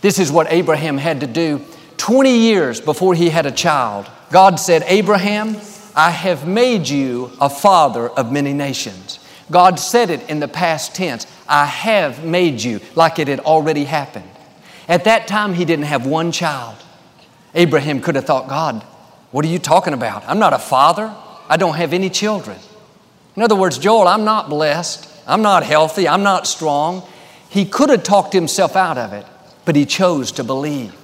This 0.00 0.18
is 0.18 0.30
what 0.30 0.50
Abraham 0.50 0.98
had 0.98 1.20
to 1.20 1.26
do 1.26 1.64
20 1.96 2.36
years 2.36 2.80
before 2.80 3.14
he 3.14 3.30
had 3.30 3.46
a 3.46 3.52
child. 3.52 4.10
God 4.30 4.60
said, 4.60 4.84
Abraham, 4.86 5.56
I 5.94 6.10
have 6.10 6.46
made 6.46 6.88
you 6.88 7.30
a 7.40 7.48
father 7.48 8.08
of 8.10 8.30
many 8.30 8.52
nations. 8.52 9.18
God 9.50 9.78
said 9.78 10.10
it 10.10 10.28
in 10.28 10.40
the 10.40 10.48
past 10.48 10.94
tense 10.94 11.26
I 11.48 11.64
have 11.64 12.24
made 12.24 12.62
you, 12.62 12.80
like 12.94 13.18
it 13.18 13.28
had 13.28 13.40
already 13.40 13.84
happened. 13.84 14.28
At 14.88 15.04
that 15.04 15.26
time, 15.26 15.54
he 15.54 15.64
didn't 15.64 15.86
have 15.86 16.06
one 16.06 16.32
child. 16.32 16.76
Abraham 17.54 18.00
could 18.00 18.16
have 18.16 18.24
thought, 18.26 18.48
God, 18.48 18.82
what 19.30 19.44
are 19.44 19.48
you 19.48 19.58
talking 19.58 19.94
about? 19.94 20.24
I'm 20.28 20.38
not 20.38 20.52
a 20.52 20.58
father. 20.58 21.14
I 21.48 21.56
don't 21.56 21.76
have 21.76 21.92
any 21.92 22.10
children. 22.10 22.58
In 23.36 23.42
other 23.42 23.56
words, 23.56 23.78
Joel, 23.78 24.08
I'm 24.08 24.24
not 24.24 24.48
blessed. 24.48 25.08
I'm 25.26 25.42
not 25.42 25.62
healthy. 25.62 26.08
I'm 26.08 26.22
not 26.22 26.46
strong. 26.46 27.06
He 27.48 27.64
could 27.64 27.90
have 27.90 28.02
talked 28.02 28.32
himself 28.32 28.76
out 28.76 28.98
of 28.98 29.12
it, 29.12 29.26
but 29.66 29.76
he 29.76 29.84
chose 29.84 30.32
to 30.32 30.44
believe. 30.44 30.94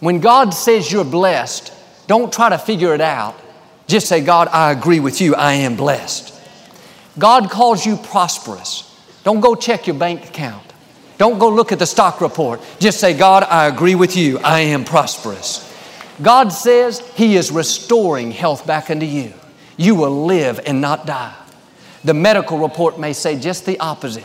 When 0.00 0.18
God 0.18 0.50
says 0.50 0.90
you're 0.90 1.04
blessed, 1.04 1.72
don't 2.08 2.32
try 2.32 2.48
to 2.48 2.58
figure 2.58 2.92
it 2.94 3.00
out. 3.00 3.38
Just 3.86 4.08
say, 4.08 4.20
God, 4.20 4.48
I 4.48 4.72
agree 4.72 4.98
with 4.98 5.20
you. 5.20 5.36
I 5.36 5.52
am 5.52 5.76
blessed. 5.76 6.34
God 7.18 7.50
calls 7.50 7.86
you 7.86 7.96
prosperous. 7.96 8.82
Don't 9.22 9.40
go 9.40 9.54
check 9.54 9.86
your 9.86 9.96
bank 9.96 10.26
account. 10.26 10.64
Don't 11.18 11.38
go 11.38 11.48
look 11.48 11.72
at 11.72 11.78
the 11.78 11.86
stock 11.86 12.20
report. 12.20 12.60
Just 12.78 12.98
say, 13.00 13.16
God, 13.16 13.44
I 13.44 13.68
agree 13.68 13.94
with 13.94 14.16
you. 14.16 14.38
I 14.40 14.60
am 14.60 14.84
prosperous. 14.84 15.62
God 16.22 16.48
says 16.48 17.00
He 17.14 17.36
is 17.36 17.50
restoring 17.50 18.32
health 18.32 18.66
back 18.66 18.90
into 18.90 19.06
you. 19.06 19.32
You 19.76 19.94
will 19.94 20.26
live 20.26 20.60
and 20.66 20.80
not 20.80 21.06
die. 21.06 21.34
The 22.04 22.14
medical 22.14 22.58
report 22.58 22.98
may 22.98 23.12
say 23.12 23.38
just 23.38 23.66
the 23.66 23.78
opposite. 23.80 24.24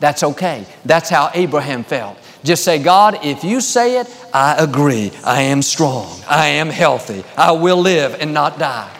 That's 0.00 0.22
okay. 0.22 0.66
That's 0.84 1.08
how 1.08 1.30
Abraham 1.34 1.84
felt. 1.84 2.18
Just 2.44 2.62
say, 2.62 2.78
God, 2.78 3.24
if 3.24 3.42
you 3.42 3.60
say 3.60 3.98
it, 4.00 4.26
I 4.32 4.54
agree. 4.62 5.10
I 5.24 5.42
am 5.42 5.62
strong. 5.62 6.20
I 6.28 6.46
am 6.46 6.68
healthy. 6.68 7.24
I 7.36 7.52
will 7.52 7.78
live 7.78 8.16
and 8.20 8.34
not 8.34 8.58
die. 8.58 8.90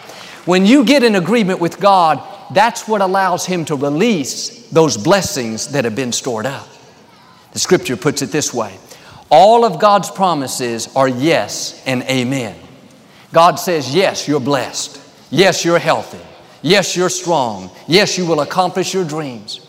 When 0.45 0.65
you 0.65 0.83
get 0.83 1.03
in 1.03 1.15
agreement 1.15 1.59
with 1.59 1.79
God, 1.79 2.21
that's 2.53 2.87
what 2.87 3.01
allows 3.01 3.45
Him 3.45 3.63
to 3.65 3.75
release 3.75 4.67
those 4.69 4.97
blessings 4.97 5.69
that 5.69 5.85
have 5.85 5.95
been 5.95 6.11
stored 6.11 6.47
up. 6.47 6.67
The 7.53 7.59
scripture 7.59 7.95
puts 7.95 8.21
it 8.21 8.31
this 8.31 8.53
way 8.53 8.77
all 9.29 9.65
of 9.65 9.79
God's 9.79 10.11
promises 10.11 10.93
are 10.95 11.07
yes 11.07 11.81
and 11.85 12.03
amen. 12.03 12.55
God 13.33 13.55
says, 13.55 13.93
Yes, 13.93 14.27
you're 14.27 14.39
blessed. 14.39 15.01
Yes, 15.31 15.65
you're 15.65 15.79
healthy. 15.79 16.21
Yes, 16.61 16.95
you're 16.95 17.09
strong. 17.09 17.69
Yes, 17.87 18.17
you 18.17 18.25
will 18.25 18.41
accomplish 18.41 18.93
your 18.93 19.03
dreams. 19.03 19.67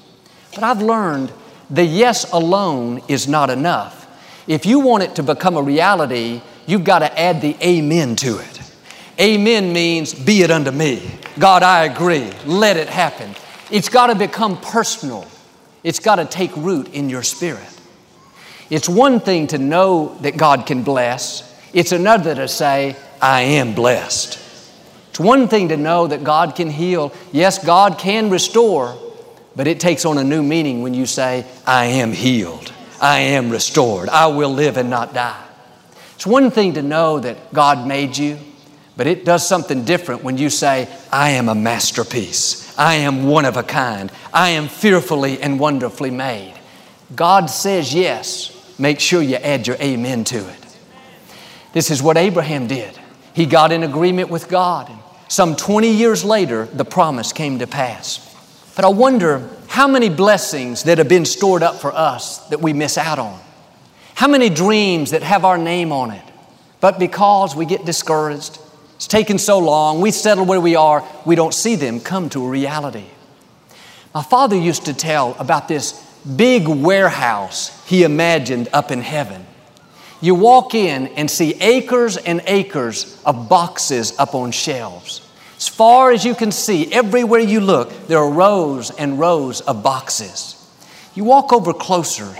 But 0.54 0.62
I've 0.62 0.82
learned 0.82 1.32
the 1.70 1.84
yes 1.84 2.30
alone 2.32 3.02
is 3.08 3.26
not 3.26 3.50
enough. 3.50 4.04
If 4.46 4.66
you 4.66 4.80
want 4.80 5.02
it 5.02 5.16
to 5.16 5.22
become 5.22 5.56
a 5.56 5.62
reality, 5.62 6.40
you've 6.66 6.84
got 6.84 7.00
to 7.00 7.18
add 7.18 7.40
the 7.40 7.56
amen 7.62 8.16
to 8.16 8.38
it. 8.38 8.60
Amen 9.18 9.72
means, 9.72 10.14
be 10.14 10.42
it 10.42 10.50
unto 10.50 10.70
me. 10.70 11.10
God, 11.38 11.62
I 11.62 11.84
agree. 11.84 12.30
Let 12.44 12.76
it 12.76 12.88
happen. 12.88 13.34
It's 13.70 13.88
got 13.88 14.08
to 14.08 14.14
become 14.14 14.60
personal, 14.60 15.26
it's 15.82 15.98
got 15.98 16.16
to 16.16 16.24
take 16.24 16.54
root 16.56 16.92
in 16.94 17.08
your 17.08 17.22
spirit. 17.22 17.72
It's 18.68 18.88
one 18.88 19.20
thing 19.20 19.46
to 19.48 19.58
know 19.58 20.16
that 20.22 20.36
God 20.36 20.66
can 20.66 20.82
bless, 20.82 21.54
it's 21.72 21.92
another 21.92 22.34
to 22.34 22.48
say, 22.48 22.96
I 23.20 23.42
am 23.42 23.74
blessed. 23.74 24.40
It's 25.10 25.20
one 25.20 25.48
thing 25.48 25.68
to 25.68 25.76
know 25.76 26.06
that 26.06 26.24
God 26.24 26.54
can 26.54 26.68
heal. 26.68 27.12
Yes, 27.32 27.64
God 27.64 27.98
can 27.98 28.28
restore, 28.28 28.98
but 29.56 29.66
it 29.66 29.80
takes 29.80 30.04
on 30.04 30.18
a 30.18 30.24
new 30.24 30.42
meaning 30.42 30.82
when 30.82 30.94
you 30.94 31.06
say, 31.06 31.46
I 31.66 31.86
am 31.86 32.12
healed, 32.12 32.72
I 33.00 33.20
am 33.20 33.50
restored, 33.50 34.10
I 34.10 34.26
will 34.26 34.50
live 34.50 34.76
and 34.76 34.90
not 34.90 35.14
die. 35.14 35.42
It's 36.14 36.26
one 36.26 36.50
thing 36.50 36.74
to 36.74 36.82
know 36.82 37.18
that 37.18 37.52
God 37.52 37.86
made 37.86 38.16
you, 38.16 38.38
but 38.96 39.06
it 39.06 39.24
does 39.24 39.46
something 39.46 39.84
different 39.84 40.22
when 40.22 40.38
you 40.38 40.50
say, 40.50 40.88
I 41.10 41.30
am 41.30 41.48
a 41.48 41.54
masterpiece, 41.54 42.78
I 42.78 42.94
am 42.94 43.24
one 43.24 43.46
of 43.46 43.56
a 43.56 43.62
kind, 43.62 44.12
I 44.32 44.50
am 44.50 44.68
fearfully 44.68 45.40
and 45.40 45.58
wonderfully 45.58 46.10
made. 46.10 46.54
God 47.14 47.50
says 47.50 47.94
yes, 47.94 48.74
make 48.78 49.00
sure 49.00 49.22
you 49.22 49.36
add 49.36 49.66
your 49.66 49.76
amen 49.76 50.24
to 50.24 50.38
it. 50.38 50.66
This 51.72 51.90
is 51.90 52.02
what 52.02 52.16
Abraham 52.16 52.66
did. 52.66 52.98
He 53.34 53.46
got 53.46 53.72
in 53.72 53.82
agreement 53.82 54.30
with 54.30 54.48
God. 54.48 54.88
And 54.88 54.98
some 55.28 55.56
20 55.56 55.90
years 55.90 56.24
later, 56.24 56.64
the 56.64 56.86
promise 56.86 57.32
came 57.34 57.58
to 57.58 57.66
pass. 57.66 58.34
But 58.76 58.84
I 58.84 58.88
wonder 58.88 59.48
how 59.68 59.88
many 59.88 60.10
blessings 60.10 60.84
that 60.84 60.98
have 60.98 61.08
been 61.08 61.24
stored 61.24 61.62
up 61.62 61.80
for 61.80 61.92
us 61.92 62.46
that 62.48 62.60
we 62.60 62.72
miss 62.72 62.96
out 62.98 63.18
on. 63.18 63.40
How 64.14 64.28
many 64.28 64.50
dreams 64.50 65.10
that 65.10 65.22
have 65.22 65.44
our 65.44 65.58
name 65.58 65.92
on 65.92 66.10
it, 66.10 66.22
but 66.80 66.98
because 66.98 67.56
we 67.56 67.66
get 67.66 67.84
discouraged, 67.84 68.58
it's 68.94 69.06
taken 69.06 69.38
so 69.38 69.58
long, 69.58 70.00
we 70.00 70.10
settle 70.10 70.44
where 70.44 70.60
we 70.60 70.76
are, 70.76 71.04
we 71.24 71.34
don't 71.34 71.52
see 71.52 71.74
them 71.74 72.00
come 72.00 72.28
to 72.30 72.44
a 72.44 72.48
reality. 72.48 73.04
My 74.14 74.22
father 74.22 74.56
used 74.56 74.86
to 74.86 74.94
tell 74.94 75.36
about 75.38 75.68
this 75.68 75.92
big 76.36 76.68
warehouse 76.68 77.86
he 77.86 78.04
imagined 78.04 78.68
up 78.72 78.90
in 78.90 79.00
heaven. 79.00 79.44
You 80.20 80.34
walk 80.34 80.74
in 80.74 81.08
and 81.08 81.30
see 81.30 81.54
acres 81.60 82.16
and 82.16 82.42
acres 82.46 83.20
of 83.24 83.48
boxes 83.48 84.18
up 84.18 84.34
on 84.34 84.50
shelves. 84.50 85.25
As 85.66 85.74
far 85.74 86.12
as 86.12 86.24
you 86.24 86.36
can 86.36 86.52
see, 86.52 86.92
everywhere 86.92 87.40
you 87.40 87.58
look, 87.58 88.06
there 88.06 88.18
are 88.18 88.30
rows 88.30 88.92
and 88.92 89.18
rows 89.18 89.62
of 89.62 89.82
boxes. 89.82 90.54
You 91.16 91.24
walk 91.24 91.52
over 91.52 91.72
closer, 91.72 92.36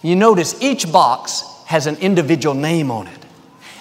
you 0.00 0.16
notice 0.16 0.56
each 0.62 0.90
box 0.90 1.44
has 1.66 1.86
an 1.86 1.96
individual 1.96 2.54
name 2.54 2.90
on 2.90 3.06
it. 3.06 3.26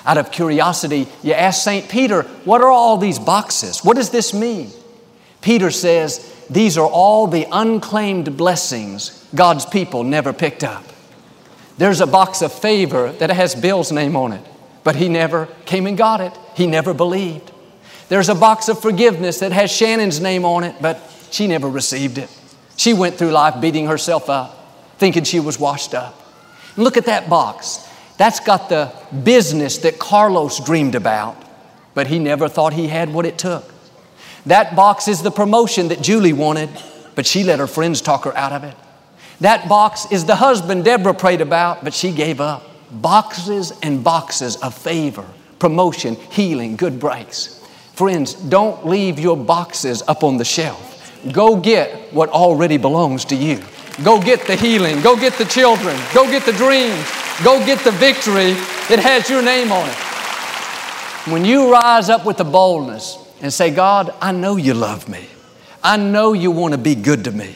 Out 0.06 0.18
of 0.18 0.34
curiosity, 0.34 1.08
you 1.24 1.32
ask 1.32 1.64
St. 1.64 1.88
Peter, 1.88 2.24
What 2.44 2.60
are 2.60 2.70
all 2.70 2.98
these 2.98 3.20
boxes? 3.20 3.86
What 3.86 3.96
does 3.96 4.10
this 4.10 4.34
mean? 4.34 4.70
Peter 5.40 5.72
says, 5.72 6.20
These 6.50 6.78
are 6.78 6.90
all 6.90 7.26
the 7.26 7.48
unclaimed 7.54 8.36
blessings 8.36 9.26
God's 9.34 9.66
people 9.66 10.04
never 10.04 10.34
picked 10.34 10.66
up. 10.66 10.84
There's 11.78 12.02
a 12.02 12.06
box 12.06 12.42
of 12.42 12.52
favor 12.52 13.14
that 13.14 13.30
has 13.30 13.56
Bill's 13.56 13.94
name 13.94 14.18
on 14.18 14.34
it, 14.34 14.46
but 14.84 14.98
he 14.98 15.08
never 15.08 15.48
came 15.66 15.88
and 15.88 15.98
got 15.98 16.20
it. 16.20 16.38
He 16.54 16.68
never 16.68 16.94
believed. 16.94 17.54
There's 18.10 18.30
a 18.30 18.36
box 18.36 18.70
of 18.70 18.82
forgiveness 18.82 19.40
that 19.40 19.52
has 19.52 19.72
Shannon's 19.72 20.20
name 20.20 20.44
on 20.44 20.64
it, 20.64 20.76
but 20.82 21.00
she 21.32 21.48
never 21.48 21.70
received 21.70 22.18
it. 22.18 22.30
She 22.76 22.94
went 22.94 23.16
through 23.16 23.32
life 23.32 23.62
beating 23.62 23.86
herself 23.86 24.30
up, 24.30 24.98
thinking 24.98 25.24
she 25.24 25.40
was 25.40 25.60
washed 25.60 25.94
up. 25.94 26.20
Look 26.76 26.98
at 26.98 27.06
that 27.06 27.30
box. 27.30 27.88
That's 28.18 28.40
got 28.40 28.68
the 28.68 28.92
business 29.24 29.78
that 29.80 30.00
Carlos 30.00 30.60
dreamed 30.66 30.96
about, 30.96 31.38
but 31.94 32.08
he 32.08 32.20
never 32.20 32.50
thought 32.50 32.74
he 32.74 32.88
had 32.88 33.14
what 33.14 33.26
it 33.26 33.38
took. 33.38 33.72
That 34.46 34.76
box 34.76 35.08
is 35.08 35.22
the 35.22 35.32
promotion 35.32 35.90
that 35.90 36.02
Julie 36.02 36.34
wanted, 36.34 36.70
but 37.14 37.26
she 37.26 37.44
let 37.44 37.60
her 37.60 37.68
friends 37.68 38.02
talk 38.02 38.24
her 38.24 38.36
out 38.36 38.54
of 38.54 38.64
it. 38.64 38.76
That 39.42 39.70
box 39.70 40.12
is 40.12 40.26
the 40.26 40.36
husband 40.36 40.84
Deborah 40.84 41.14
prayed 41.14 41.42
about, 41.42 41.84
but 41.84 41.94
she 41.94 42.12
gave 42.12 42.42
up. 42.42 42.64
Boxes 42.92 43.72
and 43.84 44.04
boxes 44.04 44.56
of 44.58 44.74
favor, 44.74 45.26
promotion, 45.60 46.16
healing, 46.16 46.76
good 46.76 47.00
breaks. 47.00 47.59
Friends, 48.00 48.34
don't 48.34 48.88
leave 48.88 49.20
your 49.20 49.36
boxes 49.36 50.02
up 50.08 50.24
on 50.24 50.38
the 50.38 50.46
shelf. 50.46 51.22
Go 51.34 51.58
get 51.58 52.14
what 52.14 52.30
already 52.30 52.78
belongs 52.78 53.26
to 53.26 53.36
you. 53.36 53.62
Go 54.06 54.22
get 54.22 54.48
the 54.48 54.56
healing. 54.56 55.02
Go 55.02 55.18
get 55.18 55.34
the 55.34 55.44
children. 55.44 56.00
Go 56.14 56.24
get 56.32 56.46
the 56.46 56.54
dreams. 56.54 57.06
Go 57.44 57.60
get 57.66 57.84
the 57.84 57.92
victory. 57.92 58.52
It 58.90 59.00
has 59.00 59.30
your 59.30 59.42
name 59.42 59.74
on 59.74 59.86
it. 59.90 59.96
When 61.30 61.44
you 61.44 61.70
rise 61.74 62.08
up 62.08 62.26
with 62.26 62.38
the 62.38 62.46
boldness 62.46 63.18
and 63.42 63.52
say, 63.52 63.70
God, 63.70 64.14
I 64.22 64.32
know 64.32 64.56
you 64.56 64.76
love 64.76 65.10
me. 65.10 65.28
I 65.84 65.98
know 65.98 66.32
you 66.32 66.52
want 66.52 66.76
to 66.76 66.78
be 66.78 66.96
good 66.96 67.26
to 67.26 67.34
me. 67.34 67.54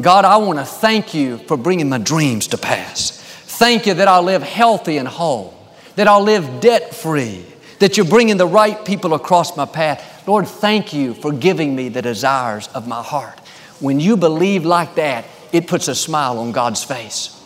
God, 0.00 0.24
I 0.24 0.38
want 0.38 0.58
to 0.58 0.64
thank 0.64 1.14
you 1.14 1.38
for 1.38 1.56
bringing 1.56 1.88
my 1.88 1.98
dreams 1.98 2.48
to 2.48 2.58
pass. 2.58 3.12
Thank 3.12 3.86
you 3.86 3.94
that 3.94 4.08
I'll 4.08 4.24
live 4.24 4.42
healthy 4.42 4.98
and 4.98 5.06
whole, 5.06 5.54
that 5.94 6.08
I'll 6.08 6.24
live 6.24 6.60
debt 6.60 6.96
free, 6.96 7.44
that 7.84 7.98
you're 7.98 8.06
bringing 8.06 8.38
the 8.38 8.46
right 8.46 8.82
people 8.86 9.12
across 9.12 9.58
my 9.58 9.66
path. 9.66 10.26
Lord, 10.26 10.48
thank 10.48 10.94
you 10.94 11.12
for 11.12 11.30
giving 11.34 11.76
me 11.76 11.90
the 11.90 12.00
desires 12.00 12.66
of 12.68 12.88
my 12.88 13.02
heart. 13.02 13.38
When 13.78 14.00
you 14.00 14.16
believe 14.16 14.64
like 14.64 14.94
that, 14.94 15.26
it 15.52 15.66
puts 15.66 15.86
a 15.88 15.94
smile 15.94 16.38
on 16.38 16.52
God's 16.52 16.82
face. 16.82 17.38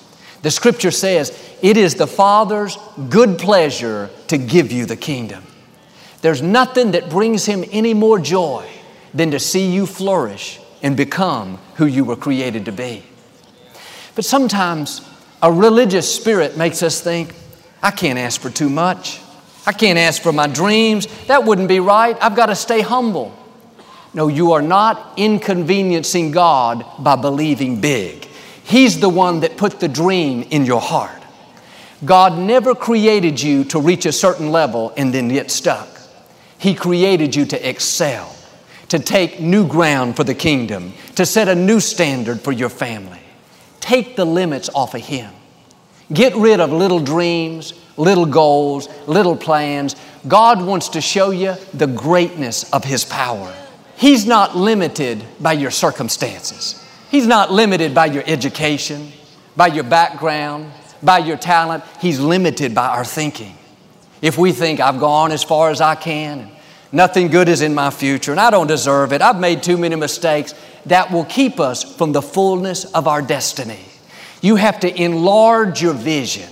The 0.42 0.52
scripture 0.52 0.92
says, 0.92 1.36
It 1.60 1.76
is 1.76 1.96
the 1.96 2.06
Father's 2.06 2.78
good 3.08 3.36
pleasure 3.40 4.10
to 4.28 4.38
give 4.38 4.70
you 4.70 4.86
the 4.86 4.94
kingdom. 4.94 5.42
There's 6.22 6.40
nothing 6.40 6.92
that 6.92 7.10
brings 7.10 7.44
Him 7.44 7.64
any 7.72 7.92
more 7.92 8.20
joy 8.20 8.64
than 9.12 9.32
to 9.32 9.40
see 9.40 9.72
you 9.72 9.86
flourish 9.86 10.60
and 10.84 10.96
become 10.96 11.58
who 11.74 11.86
you 11.86 12.04
were 12.04 12.14
created 12.14 12.66
to 12.66 12.72
be. 12.72 13.02
But 14.14 14.24
sometimes 14.24 15.04
a 15.42 15.50
religious 15.50 16.14
spirit 16.14 16.56
makes 16.56 16.84
us 16.84 17.00
think, 17.00 17.34
I 17.82 17.90
can't 17.90 18.20
ask 18.20 18.40
for 18.40 18.50
too 18.50 18.70
much. 18.70 19.20
I 19.68 19.72
can't 19.72 19.98
ask 19.98 20.22
for 20.22 20.32
my 20.32 20.46
dreams. 20.46 21.06
That 21.26 21.44
wouldn't 21.44 21.68
be 21.68 21.78
right. 21.78 22.16
I've 22.22 22.34
got 22.34 22.46
to 22.46 22.56
stay 22.56 22.80
humble. 22.80 23.36
No, 24.14 24.28
you 24.28 24.52
are 24.52 24.62
not 24.62 25.12
inconveniencing 25.18 26.30
God 26.30 26.86
by 26.98 27.16
believing 27.16 27.78
big. 27.78 28.24
He's 28.64 28.98
the 28.98 29.10
one 29.10 29.40
that 29.40 29.58
put 29.58 29.78
the 29.78 29.86
dream 29.86 30.40
in 30.50 30.64
your 30.64 30.80
heart. 30.80 31.22
God 32.02 32.38
never 32.38 32.74
created 32.74 33.42
you 33.42 33.62
to 33.64 33.78
reach 33.78 34.06
a 34.06 34.12
certain 34.12 34.52
level 34.52 34.94
and 34.96 35.12
then 35.12 35.28
get 35.28 35.50
stuck. 35.50 35.86
He 36.56 36.74
created 36.74 37.36
you 37.36 37.44
to 37.44 37.68
excel, 37.68 38.34
to 38.88 38.98
take 38.98 39.38
new 39.38 39.68
ground 39.68 40.16
for 40.16 40.24
the 40.24 40.34
kingdom, 40.34 40.94
to 41.16 41.26
set 41.26 41.46
a 41.46 41.54
new 41.54 41.80
standard 41.80 42.40
for 42.40 42.52
your 42.52 42.70
family. 42.70 43.20
Take 43.80 44.16
the 44.16 44.24
limits 44.24 44.70
off 44.74 44.94
of 44.94 45.02
Him. 45.02 45.30
Get 46.12 46.34
rid 46.36 46.60
of 46.60 46.72
little 46.72 47.00
dreams, 47.00 47.74
little 47.96 48.26
goals, 48.26 48.88
little 49.06 49.36
plans. 49.36 49.94
God 50.26 50.62
wants 50.62 50.90
to 50.90 51.00
show 51.00 51.30
you 51.30 51.54
the 51.74 51.86
greatness 51.86 52.70
of 52.72 52.84
His 52.84 53.04
power. 53.04 53.54
He's 53.96 54.26
not 54.26 54.56
limited 54.56 55.22
by 55.40 55.52
your 55.52 55.70
circumstances. 55.70 56.82
He's 57.10 57.26
not 57.26 57.50
limited 57.50 57.94
by 57.94 58.06
your 58.06 58.22
education, 58.26 59.12
by 59.56 59.66
your 59.68 59.84
background, 59.84 60.70
by 61.02 61.18
your 61.18 61.36
talent. 61.36 61.84
He's 62.00 62.20
limited 62.20 62.74
by 62.74 62.88
our 62.88 63.04
thinking. 63.04 63.56
If 64.22 64.38
we 64.38 64.52
think, 64.52 64.80
I've 64.80 65.00
gone 65.00 65.32
as 65.32 65.44
far 65.44 65.70
as 65.70 65.80
I 65.80 65.94
can, 65.94 66.50
nothing 66.90 67.28
good 67.28 67.48
is 67.48 67.60
in 67.60 67.74
my 67.74 67.90
future, 67.90 68.30
and 68.30 68.40
I 68.40 68.50
don't 68.50 68.66
deserve 68.66 69.12
it, 69.12 69.20
I've 69.22 69.38
made 69.38 69.62
too 69.62 69.76
many 69.76 69.96
mistakes, 69.96 70.54
that 70.86 71.10
will 71.10 71.24
keep 71.24 71.60
us 71.60 71.82
from 71.82 72.12
the 72.12 72.22
fullness 72.22 72.84
of 72.92 73.06
our 73.06 73.20
destiny. 73.20 73.80
You 74.40 74.56
have 74.56 74.80
to 74.80 75.02
enlarge 75.02 75.82
your 75.82 75.94
vision, 75.94 76.48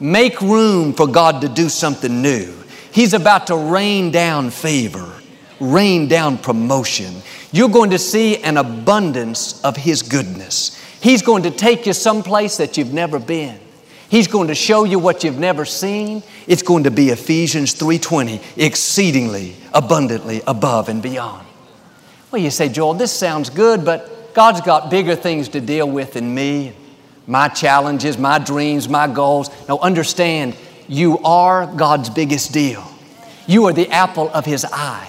make 0.00 0.40
room 0.40 0.92
for 0.92 1.06
God 1.06 1.40
to 1.42 1.48
do 1.48 1.68
something 1.68 2.22
new. 2.22 2.52
He's 2.92 3.14
about 3.14 3.48
to 3.48 3.56
rain 3.56 4.10
down 4.10 4.50
favor 4.50 5.12
rain 5.60 6.08
down 6.08 6.38
promotion. 6.38 7.14
You're 7.52 7.68
going 7.68 7.90
to 7.90 7.98
see 7.98 8.42
an 8.42 8.56
abundance 8.56 9.62
of 9.62 9.76
His 9.76 10.02
goodness. 10.02 10.80
He's 11.00 11.22
going 11.22 11.44
to 11.44 11.50
take 11.50 11.86
you 11.86 11.92
someplace 11.92 12.56
that 12.56 12.76
you've 12.76 12.92
never 12.92 13.18
been. 13.18 13.58
He's 14.08 14.28
going 14.28 14.48
to 14.48 14.54
show 14.54 14.84
you 14.84 14.98
what 14.98 15.24
you've 15.24 15.38
never 15.38 15.64
seen. 15.64 16.22
It's 16.46 16.62
going 16.62 16.84
to 16.84 16.90
be 16.90 17.08
Ephesians 17.08 17.74
3:20, 17.74 18.40
exceedingly 18.56 19.56
abundantly 19.72 20.42
above 20.46 20.88
and 20.88 21.02
beyond. 21.02 21.46
Well, 22.30 22.42
you 22.42 22.50
say, 22.50 22.68
Joel, 22.68 22.94
this 22.94 23.12
sounds 23.12 23.50
good, 23.50 23.84
but 23.84 24.34
God's 24.34 24.60
got 24.60 24.90
bigger 24.90 25.14
things 25.14 25.48
to 25.50 25.60
deal 25.60 25.88
with 25.88 26.14
than 26.14 26.34
me, 26.34 26.72
my 27.26 27.48
challenges, 27.48 28.18
my 28.18 28.38
dreams, 28.38 28.88
my 28.88 29.06
goals. 29.06 29.50
Now 29.68 29.78
understand, 29.78 30.56
you 30.88 31.18
are 31.20 31.66
God's 31.66 32.10
biggest 32.10 32.52
deal. 32.52 32.84
You 33.46 33.66
are 33.66 33.72
the 33.72 33.90
apple 33.90 34.30
of 34.30 34.44
His 34.44 34.64
eye. 34.64 35.08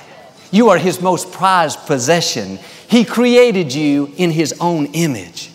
You 0.52 0.70
are 0.70 0.78
His 0.78 1.02
most 1.02 1.32
prized 1.32 1.80
possession. 1.86 2.60
He 2.88 3.04
created 3.04 3.74
you 3.74 4.12
in 4.18 4.32
His 4.32 4.56
own 4.60 4.88
image. 4.88 5.52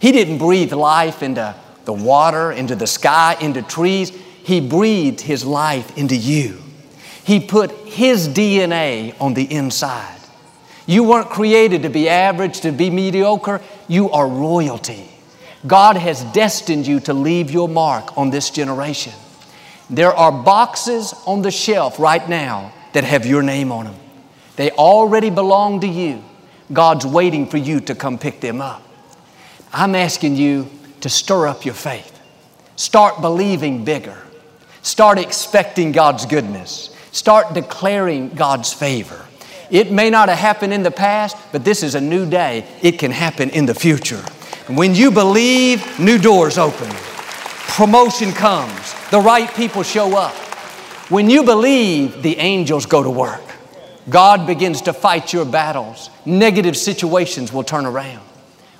He 0.00 0.12
didn't 0.12 0.38
breathe 0.38 0.72
life 0.72 1.22
into 1.22 1.54
the 1.84 1.92
water, 1.92 2.52
into 2.52 2.74
the 2.74 2.86
sky, 2.86 3.36
into 3.40 3.62
trees. 3.62 4.10
He 4.10 4.60
breathed 4.60 5.20
His 5.20 5.44
life 5.44 5.96
into 5.96 6.16
you. 6.16 6.60
He 7.24 7.38
put 7.38 7.70
His 7.70 8.28
DNA 8.28 9.14
on 9.20 9.34
the 9.34 9.44
inside. 9.52 10.18
You 10.86 11.04
weren't 11.04 11.28
created 11.28 11.82
to 11.82 11.90
be 11.90 12.08
average, 12.08 12.62
to 12.62 12.72
be 12.72 12.90
mediocre. 12.90 13.60
You 13.86 14.10
are 14.10 14.26
royalty. 14.26 15.08
God 15.66 15.96
has 15.96 16.24
destined 16.24 16.86
you 16.86 17.00
to 17.00 17.12
leave 17.12 17.50
your 17.50 17.68
mark 17.68 18.16
on 18.16 18.30
this 18.30 18.50
generation. 18.50 19.12
There 19.90 20.12
are 20.12 20.32
boxes 20.32 21.14
on 21.26 21.42
the 21.42 21.50
shelf 21.50 21.98
right 21.98 22.26
now 22.28 22.72
that 22.92 23.04
have 23.04 23.26
your 23.26 23.42
name 23.42 23.72
on 23.72 23.86
them. 23.86 23.96
They 24.56 24.70
already 24.70 25.30
belong 25.30 25.80
to 25.80 25.86
you. 25.86 26.22
God's 26.72 27.04
waiting 27.04 27.46
for 27.46 27.56
you 27.56 27.80
to 27.80 27.94
come 27.94 28.18
pick 28.18 28.40
them 28.40 28.60
up. 28.60 28.82
I'm 29.72 29.94
asking 29.94 30.36
you 30.36 30.68
to 31.00 31.08
stir 31.08 31.46
up 31.46 31.64
your 31.64 31.74
faith. 31.74 32.18
Start 32.76 33.20
believing 33.20 33.84
bigger. 33.84 34.16
Start 34.82 35.18
expecting 35.18 35.92
God's 35.92 36.24
goodness. 36.24 36.94
Start 37.12 37.54
declaring 37.54 38.30
God's 38.30 38.72
favor. 38.72 39.26
It 39.70 39.92
may 39.92 40.10
not 40.10 40.28
have 40.28 40.38
happened 40.38 40.72
in 40.72 40.82
the 40.82 40.90
past, 40.90 41.36
but 41.52 41.64
this 41.64 41.82
is 41.82 41.94
a 41.94 42.00
new 42.00 42.28
day. 42.28 42.66
It 42.82 42.98
can 42.98 43.10
happen 43.10 43.50
in 43.50 43.66
the 43.66 43.74
future. 43.74 44.24
When 44.76 44.94
you 44.94 45.10
believe, 45.10 45.98
new 45.98 46.16
doors 46.16 46.56
open. 46.56 46.88
Promotion 47.70 48.30
comes. 48.30 48.94
The 49.10 49.18
right 49.18 49.52
people 49.54 49.82
show 49.82 50.16
up. 50.16 50.34
When 51.10 51.28
you 51.28 51.42
believe, 51.42 52.22
the 52.22 52.36
angels 52.36 52.86
go 52.86 53.02
to 53.02 53.10
work. 53.10 53.42
God 54.08 54.46
begins 54.46 54.82
to 54.82 54.92
fight 54.92 55.32
your 55.32 55.44
battles. 55.44 56.08
Negative 56.24 56.76
situations 56.76 57.52
will 57.52 57.64
turn 57.64 57.84
around. 57.84 58.24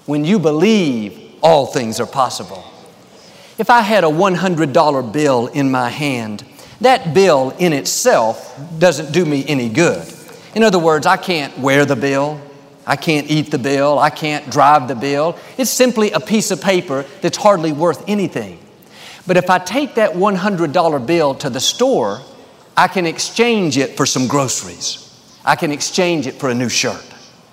When 0.06 0.24
you 0.24 0.38
believe, 0.38 1.34
all 1.42 1.66
things 1.66 1.98
are 1.98 2.06
possible. 2.06 2.62
If 3.58 3.68
I 3.68 3.80
had 3.80 4.04
a 4.04 4.08
$100 4.08 5.12
bill 5.12 5.48
in 5.48 5.72
my 5.72 5.88
hand, 5.88 6.44
that 6.80 7.14
bill 7.14 7.50
in 7.58 7.72
itself 7.72 8.56
doesn't 8.78 9.12
do 9.12 9.24
me 9.24 9.44
any 9.48 9.68
good. 9.68 10.06
In 10.54 10.62
other 10.62 10.78
words, 10.78 11.04
I 11.04 11.16
can't 11.16 11.58
wear 11.58 11.84
the 11.84 11.96
bill, 11.96 12.40
I 12.86 12.96
can't 12.96 13.30
eat 13.30 13.50
the 13.50 13.58
bill, 13.58 13.98
I 13.98 14.10
can't 14.10 14.50
drive 14.50 14.88
the 14.88 14.94
bill. 14.94 15.38
It's 15.58 15.70
simply 15.70 16.10
a 16.12 16.20
piece 16.20 16.50
of 16.50 16.60
paper 16.60 17.04
that's 17.20 17.36
hardly 17.36 17.72
worth 17.72 18.02
anything. 18.08 18.58
But 19.26 19.36
if 19.36 19.50
I 19.50 19.58
take 19.58 19.94
that 19.94 20.12
$100 20.12 21.06
bill 21.06 21.34
to 21.36 21.50
the 21.50 21.60
store, 21.60 22.22
I 22.76 22.88
can 22.88 23.06
exchange 23.06 23.76
it 23.76 23.96
for 23.96 24.06
some 24.06 24.26
groceries. 24.26 25.06
I 25.44 25.56
can 25.56 25.70
exchange 25.70 26.26
it 26.26 26.34
for 26.34 26.48
a 26.48 26.54
new 26.54 26.68
shirt. 26.68 27.04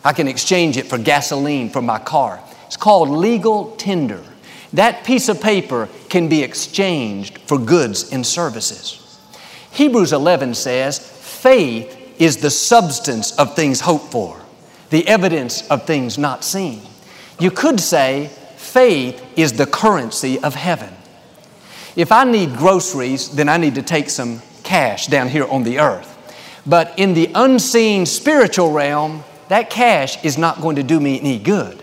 I 0.03 0.13
can 0.13 0.27
exchange 0.27 0.77
it 0.77 0.87
for 0.87 0.97
gasoline 0.97 1.69
for 1.69 1.81
my 1.81 1.99
car. 1.99 2.41
It's 2.65 2.77
called 2.77 3.09
legal 3.09 3.75
tender. 3.75 4.23
That 4.73 5.03
piece 5.03 5.29
of 5.29 5.41
paper 5.41 5.89
can 6.09 6.29
be 6.29 6.43
exchanged 6.43 7.39
for 7.39 7.57
goods 7.57 8.11
and 8.11 8.25
services. 8.25 9.19
Hebrews 9.71 10.13
11 10.13 10.53
says, 10.55 10.99
faith 10.99 12.15
is 12.19 12.37
the 12.37 12.49
substance 12.49 13.37
of 13.37 13.55
things 13.55 13.81
hoped 13.81 14.11
for, 14.11 14.39
the 14.89 15.07
evidence 15.07 15.67
of 15.69 15.85
things 15.85 16.17
not 16.17 16.43
seen. 16.43 16.81
You 17.39 17.51
could 17.51 17.79
say, 17.79 18.27
faith 18.55 19.23
is 19.35 19.53
the 19.53 19.65
currency 19.65 20.39
of 20.39 20.55
heaven. 20.55 20.93
If 21.95 22.11
I 22.11 22.23
need 22.23 22.57
groceries, 22.57 23.29
then 23.29 23.49
I 23.49 23.57
need 23.57 23.75
to 23.75 23.81
take 23.81 24.09
some 24.09 24.41
cash 24.63 25.07
down 25.07 25.29
here 25.29 25.45
on 25.45 25.63
the 25.63 25.79
earth. 25.79 26.13
But 26.65 26.97
in 26.99 27.13
the 27.13 27.31
unseen 27.33 28.05
spiritual 28.05 28.71
realm, 28.71 29.23
that 29.47 29.69
cash 29.69 30.23
is 30.23 30.37
not 30.37 30.61
going 30.61 30.75
to 30.75 30.83
do 30.83 30.99
me 30.99 31.19
any 31.19 31.39
good. 31.39 31.81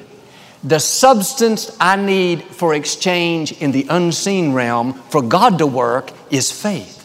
The 0.63 0.79
substance 0.79 1.77
I 1.81 1.97
need 1.97 2.43
for 2.43 2.75
exchange 2.75 3.53
in 3.61 3.73
the 3.73 3.87
unseen 3.91 4.53
realm 4.53 4.95
for 4.95 5.21
God 5.23 5.59
to 5.59 5.67
work 5.67 6.11
is 6.31 6.51
faith. 6.51 7.01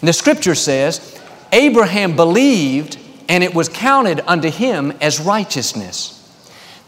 And 0.00 0.08
the 0.08 0.12
scripture 0.12 0.54
says, 0.54 1.20
Abraham 1.52 2.16
believed 2.16 2.98
and 3.30 3.44
it 3.44 3.54
was 3.54 3.68
counted 3.68 4.20
unto 4.26 4.50
him 4.50 4.92
as 5.00 5.20
righteousness. 5.20 6.16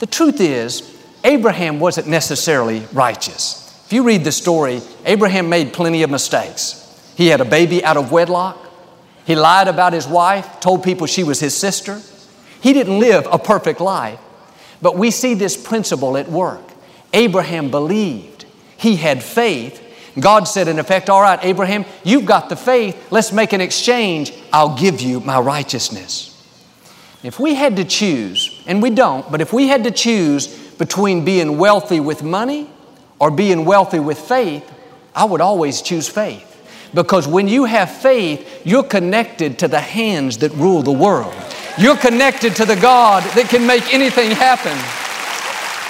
The 0.00 0.06
truth 0.06 0.40
is, 0.40 0.82
Abraham 1.22 1.78
wasn't 1.78 2.08
necessarily 2.08 2.80
righteous. 2.92 3.60
If 3.86 3.92
you 3.92 4.02
read 4.02 4.24
the 4.24 4.32
story, 4.32 4.82
Abraham 5.06 5.48
made 5.48 5.72
plenty 5.72 6.02
of 6.02 6.10
mistakes. 6.10 6.80
He 7.16 7.28
had 7.28 7.40
a 7.40 7.44
baby 7.44 7.84
out 7.84 7.96
of 7.96 8.10
wedlock. 8.10 8.58
He 9.24 9.36
lied 9.36 9.68
about 9.68 9.92
his 9.92 10.08
wife, 10.08 10.58
told 10.58 10.82
people 10.82 11.06
she 11.06 11.22
was 11.22 11.38
his 11.38 11.56
sister. 11.56 12.00
He 12.60 12.72
didn't 12.72 12.98
live 12.98 13.28
a 13.30 13.38
perfect 13.38 13.80
life. 13.80 14.18
But 14.82 14.96
we 14.96 15.12
see 15.12 15.34
this 15.34 15.56
principle 15.56 16.16
at 16.16 16.28
work. 16.28 16.64
Abraham 17.12 17.70
believed, 17.70 18.46
he 18.76 18.96
had 18.96 19.22
faith. 19.22 19.80
God 20.18 20.48
said, 20.48 20.66
in 20.66 20.80
effect, 20.80 21.08
All 21.08 21.22
right, 21.22 21.38
Abraham, 21.44 21.84
you've 22.02 22.26
got 22.26 22.48
the 22.48 22.56
faith. 22.56 23.12
Let's 23.12 23.30
make 23.30 23.52
an 23.52 23.60
exchange. 23.60 24.32
I'll 24.52 24.76
give 24.76 25.00
you 25.00 25.20
my 25.20 25.38
righteousness. 25.38 26.30
If 27.22 27.38
we 27.38 27.54
had 27.54 27.76
to 27.76 27.84
choose, 27.84 28.62
and 28.66 28.82
we 28.82 28.90
don't, 28.90 29.30
but 29.30 29.40
if 29.40 29.52
we 29.52 29.68
had 29.68 29.84
to 29.84 29.90
choose 29.90 30.48
between 30.72 31.24
being 31.24 31.56
wealthy 31.56 32.00
with 32.00 32.22
money 32.22 32.68
or 33.20 33.30
being 33.30 33.64
wealthy 33.64 34.00
with 34.00 34.18
faith, 34.18 34.68
I 35.14 35.24
would 35.24 35.40
always 35.40 35.82
choose 35.82 36.08
faith. 36.08 36.48
Because 36.94 37.28
when 37.28 37.46
you 37.46 37.64
have 37.64 37.90
faith, 37.90 38.62
you're 38.66 38.82
connected 38.82 39.60
to 39.60 39.68
the 39.68 39.80
hands 39.80 40.38
that 40.38 40.52
rule 40.54 40.82
the 40.82 40.92
world. 40.92 41.34
You're 41.78 41.96
connected 41.96 42.56
to 42.56 42.64
the 42.64 42.76
God 42.76 43.22
that 43.34 43.48
can 43.48 43.66
make 43.66 43.94
anything 43.94 44.32
happen. 44.32 44.76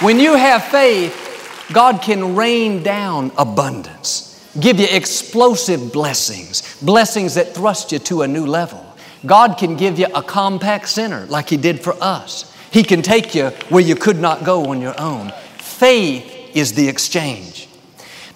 When 0.05 0.19
you 0.19 0.35
have 0.35 0.63
faith, 0.65 1.67
God 1.73 2.01
can 2.01 2.35
rain 2.35 2.83
down 2.83 3.31
abundance, 3.37 4.39
give 4.59 4.79
you 4.79 4.87
explosive 4.89 5.91
blessings, 5.91 6.79
blessings 6.81 7.35
that 7.35 7.53
thrust 7.55 7.91
you 7.91 7.99
to 7.99 8.21
a 8.21 8.27
new 8.27 8.45
level. 8.45 8.92
God 9.25 9.57
can 9.57 9.77
give 9.77 9.97
you 9.99 10.05
a 10.07 10.21
Compaq 10.21 10.87
Center 10.87 11.25
like 11.27 11.49
He 11.49 11.57
did 11.57 11.79
for 11.81 11.95
us. 12.01 12.53
He 12.71 12.83
can 12.83 13.01
take 13.01 13.35
you 13.35 13.49
where 13.69 13.83
you 13.83 13.95
could 13.95 14.19
not 14.19 14.43
go 14.43 14.65
on 14.71 14.81
your 14.81 14.99
own. 14.99 15.31
Faith 15.57 16.51
is 16.55 16.73
the 16.73 16.87
exchange. 16.87 17.67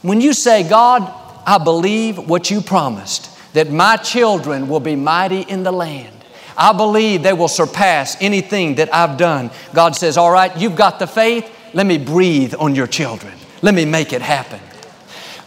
When 0.02 0.22
you 0.22 0.34
say, 0.34 0.68
God, 0.68 1.12
I 1.46 1.58
believe 1.58 2.18
what 2.18 2.52
you 2.52 2.62
promised 2.62 3.34
that 3.54 3.72
my 3.72 3.98
children 3.98 4.68
will 4.68 4.80
be 4.80 4.96
mighty 4.96 5.42
in 5.42 5.64
the 5.64 5.72
land. 5.72 6.14
I 6.56 6.74
believe 6.74 7.24
they 7.24 7.34
will 7.34 7.48
surpass 7.48 8.16
anything 8.22 8.76
that 8.76 8.94
I've 8.94 9.18
done. 9.18 9.52
God 9.74 9.96
says, 9.96 10.18
All 10.18 10.32
right, 10.32 10.56
you've 10.58 10.76
got 10.76 11.00
the 11.00 11.08
faith. 11.08 11.50
Let 11.74 11.86
me 11.86 11.98
breathe 11.98 12.54
on 12.60 12.76
your 12.76 12.88
children. 12.88 13.34
Let 13.62 13.76
me 13.76 13.86
make 13.86 14.14
it 14.14 14.22
happen. 14.22 14.60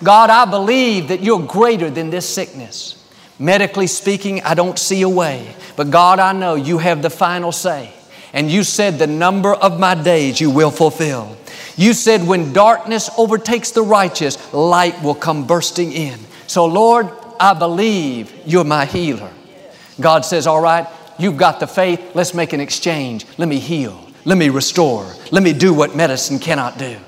God, 0.03 0.31
I 0.31 0.45
believe 0.45 1.09
that 1.09 1.23
you're 1.23 1.45
greater 1.45 1.91
than 1.91 2.11
this 2.11 2.29
sickness. 2.29 3.00
Medically 3.41 3.87
speaking, 3.87 4.43
I 4.43 4.53
don't 4.53 4.79
see 4.79 5.01
a 5.01 5.09
way. 5.09 5.55
But 5.75 5.91
God, 5.91 6.19
I 6.19 6.35
know 6.35 6.57
you 6.57 6.77
have 6.77 7.01
the 7.01 7.09
final 7.09 7.53
say. 7.53 7.91
And 8.35 8.51
you 8.51 8.63
said, 8.63 8.99
The 8.99 9.07
number 9.07 9.55
of 9.55 9.81
my 9.81 9.95
days 9.95 10.39
you 10.41 10.51
will 10.51 10.71
fulfill. 10.71 11.37
You 11.75 11.95
said, 11.95 12.27
When 12.27 12.53
darkness 12.53 13.09
overtakes 13.17 13.71
the 13.71 13.83
righteous, 13.83 14.53
light 14.53 15.03
will 15.03 15.15
come 15.15 15.47
bursting 15.47 15.91
in. 15.93 16.19
So, 16.47 16.67
Lord, 16.67 17.09
I 17.41 17.55
believe 17.55 18.31
you're 18.45 18.63
my 18.63 18.85
healer. 18.85 19.33
God 19.99 20.27
says, 20.27 20.47
All 20.47 20.61
right, 20.61 20.87
you've 21.19 21.39
got 21.39 21.61
the 21.61 21.67
faith. 21.67 22.15
Let's 22.15 22.35
make 22.35 22.53
an 22.53 22.61
exchange. 22.61 23.25
Let 23.39 23.49
me 23.49 23.59
heal. 23.59 24.07
Let 24.27 24.37
me 24.37 24.51
restore. 24.51 25.11
Let 25.31 25.43
me 25.43 25.55
do 25.55 25.73
what 25.73 25.97
medicine 25.97 26.39
cannot 26.39 26.77
do. 26.77 26.99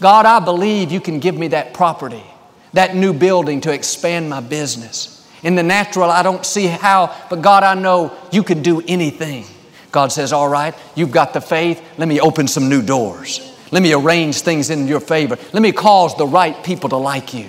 God, 0.00 0.26
I 0.26 0.40
believe 0.40 0.90
you 0.90 1.00
can 1.00 1.20
give 1.20 1.36
me 1.36 1.48
that 1.48 1.72
property, 1.72 2.24
that 2.72 2.96
new 2.96 3.12
building 3.12 3.60
to 3.60 3.72
expand 3.72 4.28
my 4.28 4.40
business. 4.40 5.19
In 5.42 5.54
the 5.54 5.62
natural, 5.62 6.10
I 6.10 6.22
don't 6.22 6.44
see 6.44 6.66
how, 6.66 7.16
but 7.30 7.42
God, 7.42 7.62
I 7.62 7.74
know 7.74 8.16
you 8.30 8.42
can 8.42 8.62
do 8.62 8.82
anything. 8.86 9.44
God 9.90 10.12
says, 10.12 10.32
All 10.32 10.48
right, 10.48 10.74
you've 10.94 11.10
got 11.10 11.32
the 11.32 11.40
faith. 11.40 11.82
Let 11.98 12.08
me 12.08 12.20
open 12.20 12.46
some 12.46 12.68
new 12.68 12.82
doors. 12.82 13.46
Let 13.72 13.82
me 13.82 13.92
arrange 13.92 14.40
things 14.40 14.70
in 14.70 14.88
your 14.88 15.00
favor. 15.00 15.38
Let 15.52 15.62
me 15.62 15.72
cause 15.72 16.16
the 16.16 16.26
right 16.26 16.62
people 16.64 16.88
to 16.90 16.96
like 16.96 17.32
you. 17.34 17.48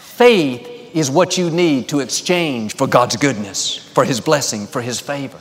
Faith 0.00 0.66
is 0.94 1.10
what 1.10 1.38
you 1.38 1.50
need 1.50 1.88
to 1.88 2.00
exchange 2.00 2.74
for 2.74 2.86
God's 2.86 3.16
goodness, 3.16 3.76
for 3.76 4.04
His 4.04 4.20
blessing, 4.20 4.66
for 4.66 4.82
His 4.82 5.00
favor. 5.00 5.38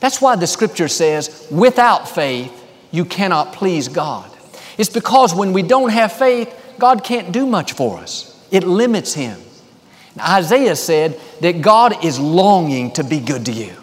That's 0.00 0.20
why 0.20 0.36
the 0.36 0.46
scripture 0.46 0.88
says, 0.88 1.46
without 1.50 2.08
faith, 2.08 2.52
you 2.90 3.04
cannot 3.04 3.52
please 3.52 3.88
God. 3.88 4.30
It's 4.78 4.88
because 4.88 5.34
when 5.34 5.52
we 5.52 5.62
don't 5.62 5.90
have 5.90 6.12
faith, 6.12 6.52
God 6.78 7.04
can't 7.04 7.32
do 7.32 7.46
much 7.46 7.74
for 7.74 7.98
us. 7.98 8.26
It 8.50 8.64
limits 8.64 9.14
Him. 9.14 9.38
Isaiah 10.20 10.76
said 10.76 11.20
that 11.40 11.62
God 11.62 12.04
is 12.04 12.18
longing 12.18 12.92
to 12.92 13.04
be 13.04 13.20
good 13.20 13.46
to 13.46 13.52
you. 13.52 13.74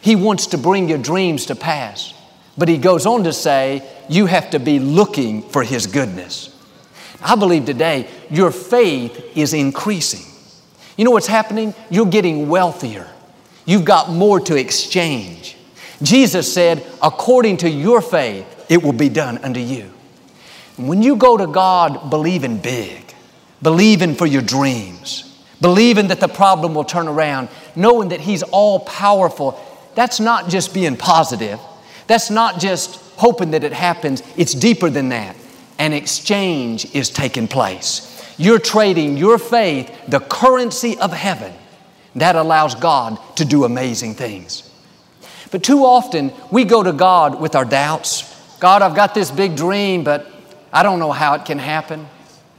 He 0.00 0.16
wants 0.16 0.48
to 0.48 0.58
bring 0.58 0.88
your 0.88 0.98
dreams 0.98 1.46
to 1.46 1.54
pass. 1.54 2.14
But 2.58 2.68
He 2.68 2.78
goes 2.78 3.06
on 3.06 3.24
to 3.24 3.32
say, 3.32 3.88
you 4.08 4.26
have 4.26 4.50
to 4.50 4.58
be 4.58 4.78
looking 4.78 5.42
for 5.42 5.62
His 5.62 5.86
goodness. 5.86 6.48
I 7.22 7.36
believe 7.36 7.64
today 7.64 8.08
your 8.30 8.50
faith 8.50 9.36
is 9.36 9.54
increasing. 9.54 10.26
You 10.96 11.04
know 11.04 11.12
what's 11.12 11.26
happening? 11.26 11.74
You're 11.90 12.06
getting 12.06 12.48
wealthier. 12.48 13.08
You've 13.64 13.84
got 13.84 14.10
more 14.10 14.40
to 14.40 14.56
exchange. 14.56 15.56
Jesus 16.02 16.52
said, 16.52 16.84
according 17.00 17.58
to 17.58 17.70
your 17.70 18.02
faith, 18.02 18.66
it 18.68 18.82
will 18.82 18.92
be 18.92 19.08
done 19.08 19.38
unto 19.38 19.60
you. 19.60 19.92
When 20.76 21.02
you 21.02 21.16
go 21.16 21.36
to 21.36 21.46
God 21.46 22.10
believing 22.10 22.58
big, 22.58 23.14
believing 23.62 24.14
for 24.14 24.26
your 24.26 24.42
dreams, 24.42 25.31
believing 25.62 26.08
that 26.08 26.20
the 26.20 26.28
problem 26.28 26.74
will 26.74 26.84
turn 26.84 27.08
around, 27.08 27.48
knowing 27.74 28.10
that 28.10 28.20
He's 28.20 28.42
all 28.42 28.80
powerful, 28.80 29.58
that's 29.94 30.20
not 30.20 30.50
just 30.50 30.74
being 30.74 30.96
positive. 30.96 31.58
That's 32.06 32.30
not 32.30 32.60
just 32.60 32.96
hoping 33.16 33.52
that 33.52 33.64
it 33.64 33.72
happens. 33.72 34.22
It's 34.36 34.52
deeper 34.52 34.90
than 34.90 35.08
that. 35.10 35.36
An 35.78 35.92
exchange 35.92 36.94
is 36.94 37.08
taking 37.08 37.48
place. 37.48 38.08
You're 38.36 38.58
trading 38.58 39.16
your 39.16 39.38
faith, 39.38 39.90
the 40.08 40.20
currency 40.20 40.98
of 40.98 41.12
heaven. 41.12 41.54
That 42.16 42.36
allows 42.36 42.74
God 42.74 43.18
to 43.36 43.44
do 43.44 43.64
amazing 43.64 44.14
things. 44.14 44.68
But 45.50 45.62
too 45.62 45.84
often 45.84 46.32
we 46.50 46.64
go 46.64 46.82
to 46.82 46.92
God 46.92 47.40
with 47.40 47.54
our 47.54 47.64
doubts. 47.64 48.28
God, 48.58 48.82
I've 48.82 48.96
got 48.96 49.14
this 49.14 49.30
big 49.30 49.56
dream, 49.56 50.02
but 50.02 50.26
I 50.72 50.82
don't 50.82 50.98
know 50.98 51.12
how 51.12 51.34
it 51.34 51.44
can 51.44 51.58
happen. 51.58 52.06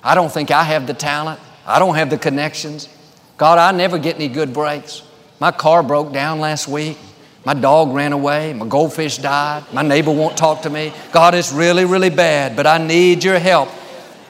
I 0.04 0.16
don't 0.16 0.32
think 0.32 0.52
I 0.52 0.64
have 0.64 0.88
the 0.88 0.94
talent. 0.94 1.40
I 1.66 1.80
don't 1.80 1.96
have 1.96 2.10
the 2.10 2.18
connections. 2.18 2.90
God, 3.38 3.58
I 3.58 3.76
never 3.76 3.98
get 3.98 4.16
any 4.16 4.28
good 4.28 4.54
breaks. 4.54 5.02
My 5.40 5.52
car 5.52 5.84
broke 5.84 6.14
down 6.14 6.40
last 6.40 6.68
week. 6.68 6.98
My 7.46 7.54
dog 7.54 7.94
ran 7.94 8.14
away. 8.14 8.54
My 8.54 8.66
goldfish 8.66 9.18
died. 9.18 9.64
My 9.74 9.82
neighbor 9.82 10.12
won't 10.12 10.38
talk 10.38 10.62
to 10.62 10.70
me. 10.70 10.94
God, 11.12 11.36
it's 11.36 11.52
really, 11.52 11.86
really 11.86 12.10
bad, 12.10 12.56
but 12.56 12.66
I 12.66 12.78
need 12.78 13.24
your 13.24 13.40
help. 13.40 13.70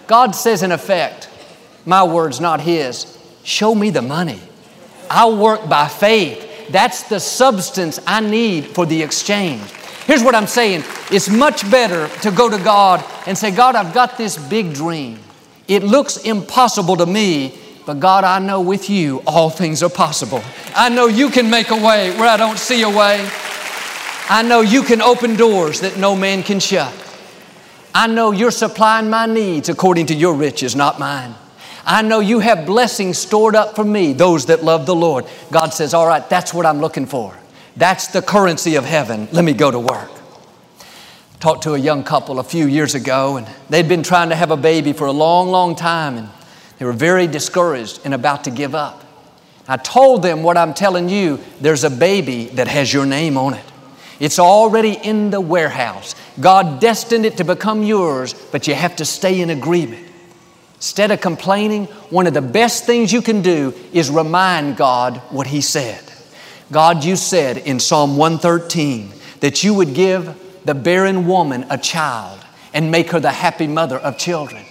God 0.07 0.35
says, 0.35 0.63
in 0.63 0.71
effect, 0.71 1.29
my 1.85 2.03
word's 2.03 2.39
not 2.39 2.61
His. 2.61 3.17
Show 3.43 3.75
me 3.75 3.89
the 3.89 4.01
money. 4.01 4.39
I'll 5.09 5.37
work 5.37 5.67
by 5.69 5.87
faith. 5.87 6.69
That's 6.69 7.03
the 7.03 7.19
substance 7.19 7.99
I 8.07 8.19
need 8.21 8.67
for 8.67 8.85
the 8.85 9.03
exchange. 9.03 9.61
Here's 10.05 10.23
what 10.23 10.35
I'm 10.35 10.47
saying 10.47 10.83
it's 11.11 11.29
much 11.29 11.69
better 11.69 12.07
to 12.21 12.31
go 12.31 12.49
to 12.49 12.57
God 12.57 13.03
and 13.27 13.37
say, 13.37 13.51
God, 13.51 13.75
I've 13.75 13.93
got 13.93 14.17
this 14.17 14.37
big 14.37 14.73
dream. 14.73 15.19
It 15.67 15.83
looks 15.83 16.17
impossible 16.17 16.97
to 16.97 17.05
me, 17.05 17.57
but 17.85 17.99
God, 17.99 18.23
I 18.23 18.39
know 18.39 18.61
with 18.61 18.89
you 18.89 19.21
all 19.25 19.49
things 19.49 19.81
are 19.83 19.89
possible. 19.89 20.43
I 20.75 20.89
know 20.89 21.07
you 21.07 21.29
can 21.29 21.49
make 21.49 21.69
a 21.69 21.75
way 21.75 22.11
where 22.17 22.29
I 22.29 22.37
don't 22.37 22.59
see 22.59 22.81
a 22.81 22.89
way. 22.89 23.29
I 24.29 24.41
know 24.41 24.61
you 24.61 24.83
can 24.83 25.01
open 25.01 25.35
doors 25.35 25.81
that 25.81 25.97
no 25.97 26.15
man 26.15 26.43
can 26.43 26.59
shut. 26.59 26.93
I 27.93 28.07
know 28.07 28.31
you're 28.31 28.51
supplying 28.51 29.09
my 29.09 29.25
needs 29.25 29.69
according 29.69 30.07
to 30.07 30.15
your 30.15 30.33
riches, 30.33 30.75
not 30.75 30.99
mine. 30.99 31.35
I 31.85 32.01
know 32.01 32.21
you 32.21 32.39
have 32.39 32.65
blessings 32.65 33.17
stored 33.17 33.55
up 33.55 33.75
for 33.75 33.83
me, 33.83 34.13
those 34.13 34.45
that 34.45 34.63
love 34.63 34.85
the 34.85 34.95
Lord. 34.95 35.25
God 35.51 35.69
says, 35.69 35.93
All 35.93 36.07
right, 36.07 36.27
that's 36.29 36.53
what 36.53 36.65
I'm 36.65 36.79
looking 36.79 37.05
for. 37.05 37.35
That's 37.75 38.07
the 38.07 38.21
currency 38.21 38.75
of 38.75 38.85
heaven. 38.85 39.27
Let 39.31 39.43
me 39.43 39.53
go 39.53 39.69
to 39.69 39.79
work. 39.79 40.12
Talked 41.43 41.63
to 41.63 41.73
a 41.73 41.77
young 41.77 42.05
couple 42.05 42.39
a 42.39 42.43
few 42.45 42.67
years 42.67 42.95
ago, 42.95 43.35
and 43.35 43.45
they'd 43.69 43.89
been 43.89 44.01
trying 44.01 44.29
to 44.29 44.35
have 44.35 44.49
a 44.49 44.55
baby 44.55 44.93
for 44.93 45.07
a 45.07 45.11
long, 45.11 45.49
long 45.49 45.75
time, 45.75 46.17
and 46.17 46.29
they 46.77 46.85
were 46.85 46.93
very 46.93 47.27
discouraged 47.27 47.99
and 48.05 48.13
about 48.13 48.45
to 48.45 48.49
give 48.49 48.73
up. 48.73 49.03
I 49.67 49.75
told 49.75 50.23
them 50.23 50.41
what 50.41 50.55
I'm 50.55 50.73
telling 50.73 51.09
you 51.09 51.41
there's 51.59 51.83
a 51.83 51.89
baby 51.89 52.45
that 52.53 52.69
has 52.69 52.93
your 52.93 53.05
name 53.05 53.37
on 53.37 53.55
it. 53.55 53.65
It's 54.21 54.39
already 54.39 54.93
in 54.93 55.31
the 55.31 55.41
warehouse. 55.41 56.15
God 56.39 56.79
destined 56.79 57.25
it 57.25 57.35
to 57.35 57.43
become 57.43 57.83
yours, 57.83 58.33
but 58.53 58.65
you 58.65 58.73
have 58.73 58.95
to 58.95 59.03
stay 59.03 59.41
in 59.41 59.49
agreement. 59.49 60.07
Instead 60.75 61.11
of 61.11 61.19
complaining, 61.19 61.87
one 62.09 62.25
of 62.25 62.33
the 62.33 62.41
best 62.41 62.85
things 62.85 63.11
you 63.11 63.21
can 63.21 63.41
do 63.41 63.73
is 63.91 64.09
remind 64.09 64.77
God 64.77 65.17
what 65.29 65.47
He 65.47 65.59
said. 65.59 66.05
God, 66.71 67.03
you 67.03 67.17
said 67.17 67.57
in 67.57 67.81
Psalm 67.81 68.15
113 68.15 69.11
that 69.41 69.61
you 69.65 69.73
would 69.73 69.93
give 69.93 70.39
the 70.65 70.75
barren 70.75 71.27
woman 71.27 71.65
a 71.69 71.77
child 71.77 72.39
and 72.73 72.91
make 72.91 73.11
her 73.11 73.19
the 73.19 73.31
happy 73.31 73.67
mother 73.67 73.97
of 73.97 74.17
children. 74.17 74.65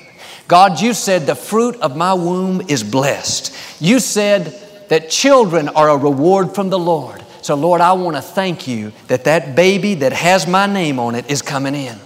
God, 0.49 0.81
you 0.81 0.93
said 0.93 1.27
the 1.27 1.35
fruit 1.35 1.77
of 1.77 1.97
my 1.97 2.15
womb 2.15 2.61
is 2.69 2.83
blessed. 2.83 3.55
You 3.81 4.01
said 4.01 4.59
that 4.89 5.09
children 5.09 5.69
are 5.69 5.89
a 5.89 5.97
reward 5.97 6.55
from 6.55 6.69
the 6.69 6.79
Lord. 6.79 7.25
So, 7.43 7.55
Lord, 7.55 7.81
I 7.81 7.93
want 7.93 8.17
to 8.17 8.23
thank 8.23 8.69
you 8.69 8.93
that 9.09 9.25
that 9.25 9.57
baby 9.57 9.95
that 9.97 10.13
has 10.13 10.47
my 10.47 10.67
name 10.67 10.99
on 10.99 11.15
it 11.15 11.31
is 11.31 11.43
coming 11.43 11.75
in. 11.75 11.99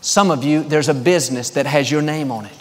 Some 0.00 0.30
of 0.30 0.44
you, 0.44 0.62
there's 0.62 0.88
a 0.88 0.94
business 0.94 1.50
that 1.50 1.66
has 1.66 1.90
your 1.90 2.02
name 2.02 2.30
on 2.30 2.46
it. 2.46 2.52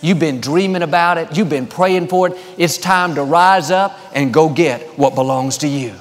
You've 0.00 0.18
been 0.18 0.40
dreaming 0.40 0.82
about 0.82 1.18
it. 1.18 1.36
You've 1.36 1.48
been 1.48 1.66
praying 1.66 2.08
for 2.08 2.28
it. 2.28 2.38
It's 2.56 2.78
time 2.78 3.16
to 3.16 3.24
rise 3.24 3.70
up 3.70 3.98
and 4.12 4.32
go 4.32 4.48
get 4.48 4.98
what 4.98 5.14
belongs 5.14 5.58
to 5.58 5.68
you. 5.68 5.94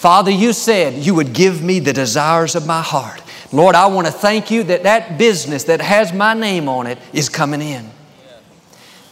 Father, 0.00 0.30
you 0.30 0.54
said 0.54 0.94
you 0.94 1.14
would 1.14 1.34
give 1.34 1.62
me 1.62 1.78
the 1.78 1.92
desires 1.92 2.54
of 2.54 2.66
my 2.66 2.80
heart. 2.80 3.20
Lord, 3.52 3.74
I 3.74 3.86
want 3.88 4.06
to 4.06 4.12
thank 4.14 4.50
you 4.50 4.62
that 4.62 4.84
that 4.84 5.18
business 5.18 5.64
that 5.64 5.82
has 5.82 6.10
my 6.10 6.32
name 6.32 6.70
on 6.70 6.86
it 6.86 6.96
is 7.12 7.28
coming 7.28 7.60
in. 7.60 7.90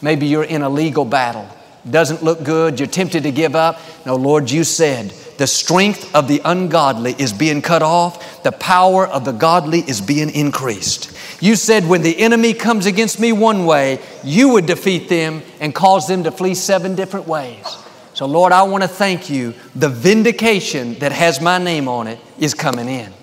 Maybe 0.01 0.25
you're 0.25 0.43
in 0.43 0.63
a 0.63 0.69
legal 0.69 1.05
battle. 1.05 1.47
Doesn't 1.87 2.23
look 2.23 2.43
good. 2.43 2.79
You're 2.79 2.87
tempted 2.87 3.21
to 3.21 3.31
give 3.31 3.55
up. 3.55 3.79
No, 4.07 4.15
Lord, 4.15 4.49
you 4.49 4.63
said 4.63 5.11
the 5.37 5.45
strength 5.45 6.09
of 6.15 6.27
the 6.27 6.41
ungodly 6.43 7.13
is 7.19 7.33
being 7.33 7.61
cut 7.61 7.83
off, 7.83 8.41
the 8.41 8.51
power 8.51 9.05
of 9.05 9.25
the 9.25 9.31
godly 9.31 9.81
is 9.81 10.01
being 10.01 10.31
increased. 10.31 11.15
You 11.39 11.55
said, 11.55 11.87
when 11.87 12.01
the 12.01 12.17
enemy 12.19 12.55
comes 12.55 12.87
against 12.87 13.19
me 13.19 13.31
one 13.31 13.67
way, 13.67 13.99
you 14.23 14.49
would 14.49 14.65
defeat 14.65 15.07
them 15.07 15.43
and 15.59 15.75
cause 15.75 16.07
them 16.07 16.23
to 16.23 16.31
flee 16.31 16.55
seven 16.55 16.95
different 16.95 17.27
ways. 17.27 17.77
So, 18.19 18.25
Lord, 18.25 18.51
I 18.51 18.63
want 18.63 18.83
to 18.83 18.89
thank 18.89 19.29
you. 19.29 19.53
The 19.77 19.87
vindication 19.87 20.95
that 20.95 21.13
has 21.13 21.39
my 21.39 21.57
name 21.57 21.87
on 21.87 22.05
it 22.05 22.19
is 22.37 22.53
coming 22.53 22.89
in. 22.89 23.13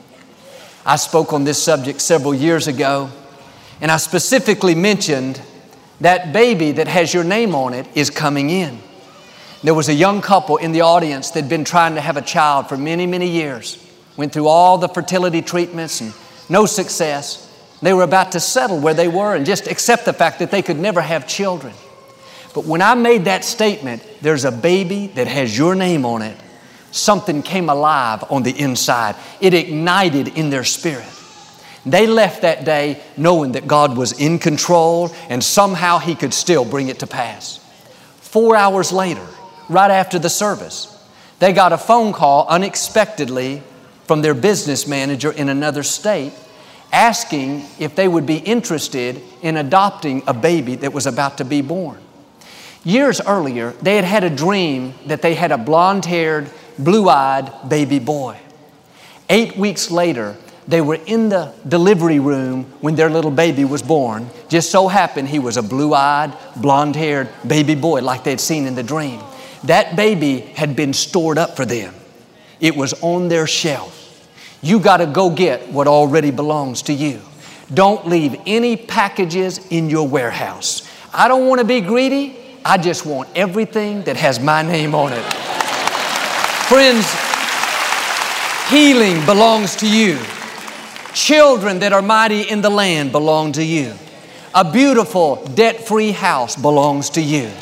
I 0.86 0.96
spoke 0.96 1.34
on 1.34 1.44
this 1.44 1.62
subject 1.62 2.00
several 2.00 2.32
years 2.32 2.66
ago, 2.66 3.10
and 3.82 3.90
I 3.90 3.98
specifically 3.98 4.74
mentioned 4.74 5.38
that 6.00 6.32
baby 6.32 6.72
that 6.72 6.88
has 6.88 7.12
your 7.12 7.24
name 7.24 7.54
on 7.54 7.74
it 7.74 7.86
is 7.94 8.08
coming 8.08 8.48
in. 8.48 8.78
There 9.62 9.74
was 9.74 9.90
a 9.90 9.92
young 9.92 10.22
couple 10.22 10.56
in 10.56 10.72
the 10.72 10.80
audience 10.80 11.30
that 11.32 11.42
had 11.42 11.50
been 11.50 11.64
trying 11.64 11.96
to 11.96 12.00
have 12.00 12.16
a 12.16 12.22
child 12.22 12.66
for 12.66 12.78
many, 12.78 13.06
many 13.06 13.28
years. 13.28 13.76
Went 14.16 14.32
through 14.32 14.48
all 14.48 14.78
the 14.78 14.88
fertility 14.88 15.42
treatments 15.42 16.00
and 16.00 16.14
no 16.48 16.64
success. 16.64 17.54
They 17.82 17.92
were 17.92 18.02
about 18.02 18.32
to 18.32 18.40
settle 18.40 18.80
where 18.80 18.94
they 18.94 19.08
were 19.08 19.34
and 19.34 19.44
just 19.44 19.66
accept 19.66 20.06
the 20.06 20.14
fact 20.14 20.38
that 20.38 20.50
they 20.50 20.62
could 20.62 20.78
never 20.78 21.02
have 21.02 21.28
children. 21.28 21.74
But 22.54 22.64
when 22.64 22.80
I 22.80 22.94
made 22.94 23.26
that 23.26 23.44
statement, 23.44 24.02
there's 24.20 24.44
a 24.44 24.52
baby 24.52 25.08
that 25.08 25.26
has 25.26 25.56
your 25.56 25.74
name 25.74 26.04
on 26.04 26.22
it, 26.22 26.36
something 26.90 27.42
came 27.42 27.68
alive 27.68 28.24
on 28.30 28.42
the 28.42 28.58
inside. 28.58 29.16
It 29.40 29.54
ignited 29.54 30.28
in 30.28 30.50
their 30.50 30.64
spirit. 30.64 31.06
They 31.84 32.06
left 32.06 32.42
that 32.42 32.64
day 32.64 33.00
knowing 33.16 33.52
that 33.52 33.68
God 33.68 33.96
was 33.96 34.18
in 34.18 34.38
control 34.38 35.14
and 35.28 35.42
somehow 35.42 35.98
He 35.98 36.14
could 36.14 36.34
still 36.34 36.64
bring 36.64 36.88
it 36.88 36.98
to 37.00 37.06
pass. 37.06 37.58
Four 38.16 38.56
hours 38.56 38.90
later, 38.90 39.26
right 39.68 39.90
after 39.90 40.18
the 40.18 40.28
service, 40.28 40.92
they 41.38 41.52
got 41.52 41.72
a 41.72 41.78
phone 41.78 42.12
call 42.12 42.46
unexpectedly 42.48 43.62
from 44.04 44.22
their 44.22 44.34
business 44.34 44.86
manager 44.86 45.30
in 45.30 45.48
another 45.48 45.82
state 45.82 46.32
asking 46.92 47.64
if 47.78 47.94
they 47.94 48.08
would 48.08 48.26
be 48.26 48.38
interested 48.38 49.20
in 49.42 49.56
adopting 49.56 50.22
a 50.26 50.34
baby 50.34 50.76
that 50.76 50.92
was 50.92 51.06
about 51.06 51.38
to 51.38 51.44
be 51.44 51.60
born. 51.60 51.98
Years 52.86 53.20
earlier, 53.20 53.72
they 53.82 53.96
had 53.96 54.04
had 54.04 54.22
a 54.22 54.30
dream 54.30 54.94
that 55.06 55.20
they 55.20 55.34
had 55.34 55.50
a 55.50 55.58
blonde 55.58 56.04
haired, 56.04 56.48
blue 56.78 57.08
eyed 57.08 57.50
baby 57.68 57.98
boy. 57.98 58.38
Eight 59.28 59.56
weeks 59.56 59.90
later, 59.90 60.36
they 60.68 60.80
were 60.80 61.00
in 61.04 61.28
the 61.28 61.52
delivery 61.66 62.20
room 62.20 62.62
when 62.80 62.94
their 62.94 63.10
little 63.10 63.32
baby 63.32 63.64
was 63.64 63.82
born. 63.82 64.30
Just 64.48 64.70
so 64.70 64.86
happened 64.86 65.26
he 65.26 65.40
was 65.40 65.56
a 65.56 65.64
blue 65.64 65.94
eyed, 65.94 66.32
blonde 66.54 66.94
haired 66.94 67.28
baby 67.44 67.74
boy 67.74 68.02
like 68.02 68.22
they'd 68.22 68.38
seen 68.38 68.68
in 68.68 68.76
the 68.76 68.84
dream. 68.84 69.20
That 69.64 69.96
baby 69.96 70.38
had 70.38 70.76
been 70.76 70.92
stored 70.92 71.38
up 71.38 71.56
for 71.56 71.66
them, 71.66 71.92
it 72.60 72.76
was 72.76 72.94
on 73.02 73.26
their 73.26 73.48
shelf. 73.48 73.94
You 74.62 74.78
got 74.78 74.98
to 74.98 75.06
go 75.06 75.30
get 75.30 75.72
what 75.72 75.88
already 75.88 76.30
belongs 76.30 76.82
to 76.82 76.92
you. 76.92 77.20
Don't 77.74 78.06
leave 78.06 78.36
any 78.46 78.76
packages 78.76 79.58
in 79.70 79.90
your 79.90 80.06
warehouse. 80.06 80.88
I 81.12 81.26
don't 81.26 81.48
want 81.48 81.58
to 81.58 81.66
be 81.66 81.80
greedy. 81.80 82.44
I 82.68 82.78
just 82.78 83.06
want 83.06 83.28
everything 83.36 84.02
that 84.02 84.16
has 84.16 84.40
my 84.40 84.60
name 84.60 84.92
on 84.92 85.12
it. 85.12 85.22
Friends, 86.66 87.06
healing 88.68 89.24
belongs 89.24 89.76
to 89.76 89.88
you. 89.88 90.18
Children 91.14 91.78
that 91.78 91.92
are 91.92 92.02
mighty 92.02 92.42
in 92.42 92.62
the 92.62 92.68
land 92.70 93.12
belong 93.12 93.52
to 93.52 93.62
you. 93.62 93.94
A 94.52 94.68
beautiful, 94.68 95.36
debt 95.54 95.86
free 95.86 96.10
house 96.10 96.56
belongs 96.56 97.10
to 97.10 97.20
you. 97.20 97.52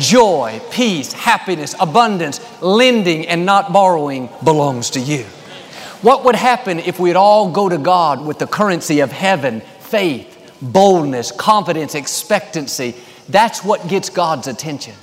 Joy, 0.00 0.60
peace, 0.72 1.12
happiness, 1.12 1.76
abundance, 1.78 2.40
lending 2.60 3.28
and 3.28 3.46
not 3.46 3.72
borrowing 3.72 4.28
belongs 4.42 4.90
to 4.90 5.00
you. 5.00 5.22
What 6.02 6.24
would 6.24 6.34
happen 6.34 6.80
if 6.80 6.98
we'd 6.98 7.14
all 7.14 7.52
go 7.52 7.68
to 7.68 7.78
God 7.78 8.26
with 8.26 8.40
the 8.40 8.46
currency 8.48 8.98
of 8.98 9.12
heaven, 9.12 9.60
faith, 9.78 10.34
boldness, 10.60 11.30
confidence, 11.30 11.94
expectancy, 11.94 12.96
that's 13.28 13.64
what 13.64 13.88
gets 13.88 14.10
God's 14.10 14.46
attention. 14.46 14.94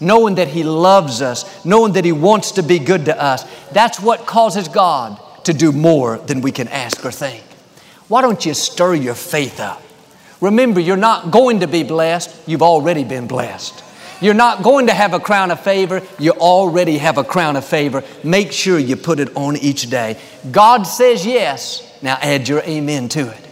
Knowing 0.00 0.36
that 0.36 0.48
He 0.48 0.64
loves 0.64 1.22
us, 1.22 1.64
knowing 1.64 1.92
that 1.92 2.04
He 2.04 2.12
wants 2.12 2.52
to 2.52 2.62
be 2.62 2.78
good 2.78 3.04
to 3.06 3.20
us, 3.20 3.44
that's 3.70 4.00
what 4.00 4.26
causes 4.26 4.68
God 4.68 5.20
to 5.44 5.52
do 5.52 5.72
more 5.72 6.18
than 6.18 6.40
we 6.40 6.52
can 6.52 6.68
ask 6.68 7.04
or 7.04 7.12
think. 7.12 7.42
Why 8.08 8.20
don't 8.20 8.44
you 8.44 8.54
stir 8.54 8.94
your 8.94 9.14
faith 9.14 9.60
up? 9.60 9.82
Remember, 10.40 10.80
you're 10.80 10.96
not 10.96 11.30
going 11.30 11.60
to 11.60 11.68
be 11.68 11.84
blessed, 11.84 12.48
you've 12.48 12.62
already 12.62 13.04
been 13.04 13.28
blessed. 13.28 13.82
You're 14.20 14.34
not 14.34 14.62
going 14.62 14.86
to 14.86 14.94
have 14.94 15.14
a 15.14 15.20
crown 15.20 15.50
of 15.50 15.60
favor, 15.60 16.02
you 16.18 16.32
already 16.32 16.98
have 16.98 17.18
a 17.18 17.24
crown 17.24 17.56
of 17.56 17.64
favor. 17.64 18.04
Make 18.22 18.52
sure 18.52 18.78
you 18.78 18.96
put 18.96 19.18
it 19.18 19.36
on 19.36 19.56
each 19.56 19.90
day. 19.90 20.16
God 20.50 20.84
says 20.84 21.24
yes, 21.26 21.98
now 22.02 22.18
add 22.20 22.48
your 22.48 22.60
amen 22.60 23.08
to 23.10 23.28
it. 23.30 23.48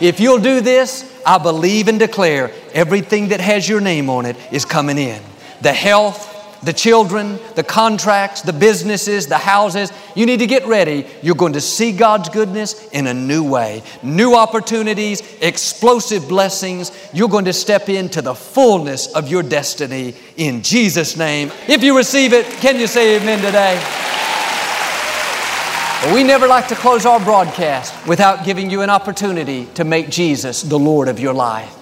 If 0.00 0.20
you'll 0.20 0.40
do 0.40 0.60
this, 0.60 1.08
I 1.24 1.38
believe 1.38 1.88
and 1.88 1.98
declare 1.98 2.52
everything 2.74 3.28
that 3.28 3.40
has 3.40 3.68
your 3.68 3.80
name 3.80 4.10
on 4.10 4.26
it 4.26 4.36
is 4.50 4.64
coming 4.64 4.98
in. 4.98 5.22
The 5.60 5.72
health, 5.72 6.32
the 6.62 6.72
children, 6.72 7.38
the 7.56 7.64
contracts, 7.64 8.42
the 8.42 8.52
businesses, 8.52 9.26
the 9.26 9.38
houses. 9.38 9.92
You 10.14 10.26
need 10.26 10.38
to 10.38 10.46
get 10.46 10.64
ready. 10.66 11.06
You're 11.22 11.34
going 11.34 11.54
to 11.54 11.60
see 11.60 11.92
God's 11.92 12.28
goodness 12.28 12.88
in 12.90 13.06
a 13.08 13.14
new 13.14 13.42
way. 13.42 13.82
New 14.02 14.36
opportunities, 14.36 15.22
explosive 15.40 16.28
blessings. 16.28 16.92
You're 17.12 17.28
going 17.28 17.46
to 17.46 17.52
step 17.52 17.88
into 17.88 18.22
the 18.22 18.34
fullness 18.34 19.08
of 19.08 19.28
your 19.28 19.42
destiny 19.42 20.14
in 20.36 20.62
Jesus' 20.62 21.16
name. 21.16 21.50
If 21.66 21.82
you 21.82 21.96
receive 21.96 22.32
it, 22.32 22.46
can 22.46 22.78
you 22.78 22.86
say 22.86 23.20
amen 23.20 23.40
today? 23.40 23.82
We 26.12 26.24
never 26.24 26.48
like 26.48 26.68
to 26.68 26.74
close 26.74 27.06
our 27.06 27.20
broadcast 27.20 28.08
without 28.08 28.44
giving 28.44 28.70
you 28.70 28.82
an 28.82 28.90
opportunity 28.90 29.66
to 29.74 29.84
make 29.84 30.10
Jesus 30.10 30.62
the 30.62 30.78
Lord 30.78 31.08
of 31.08 31.20
your 31.20 31.32
life. 31.32 31.81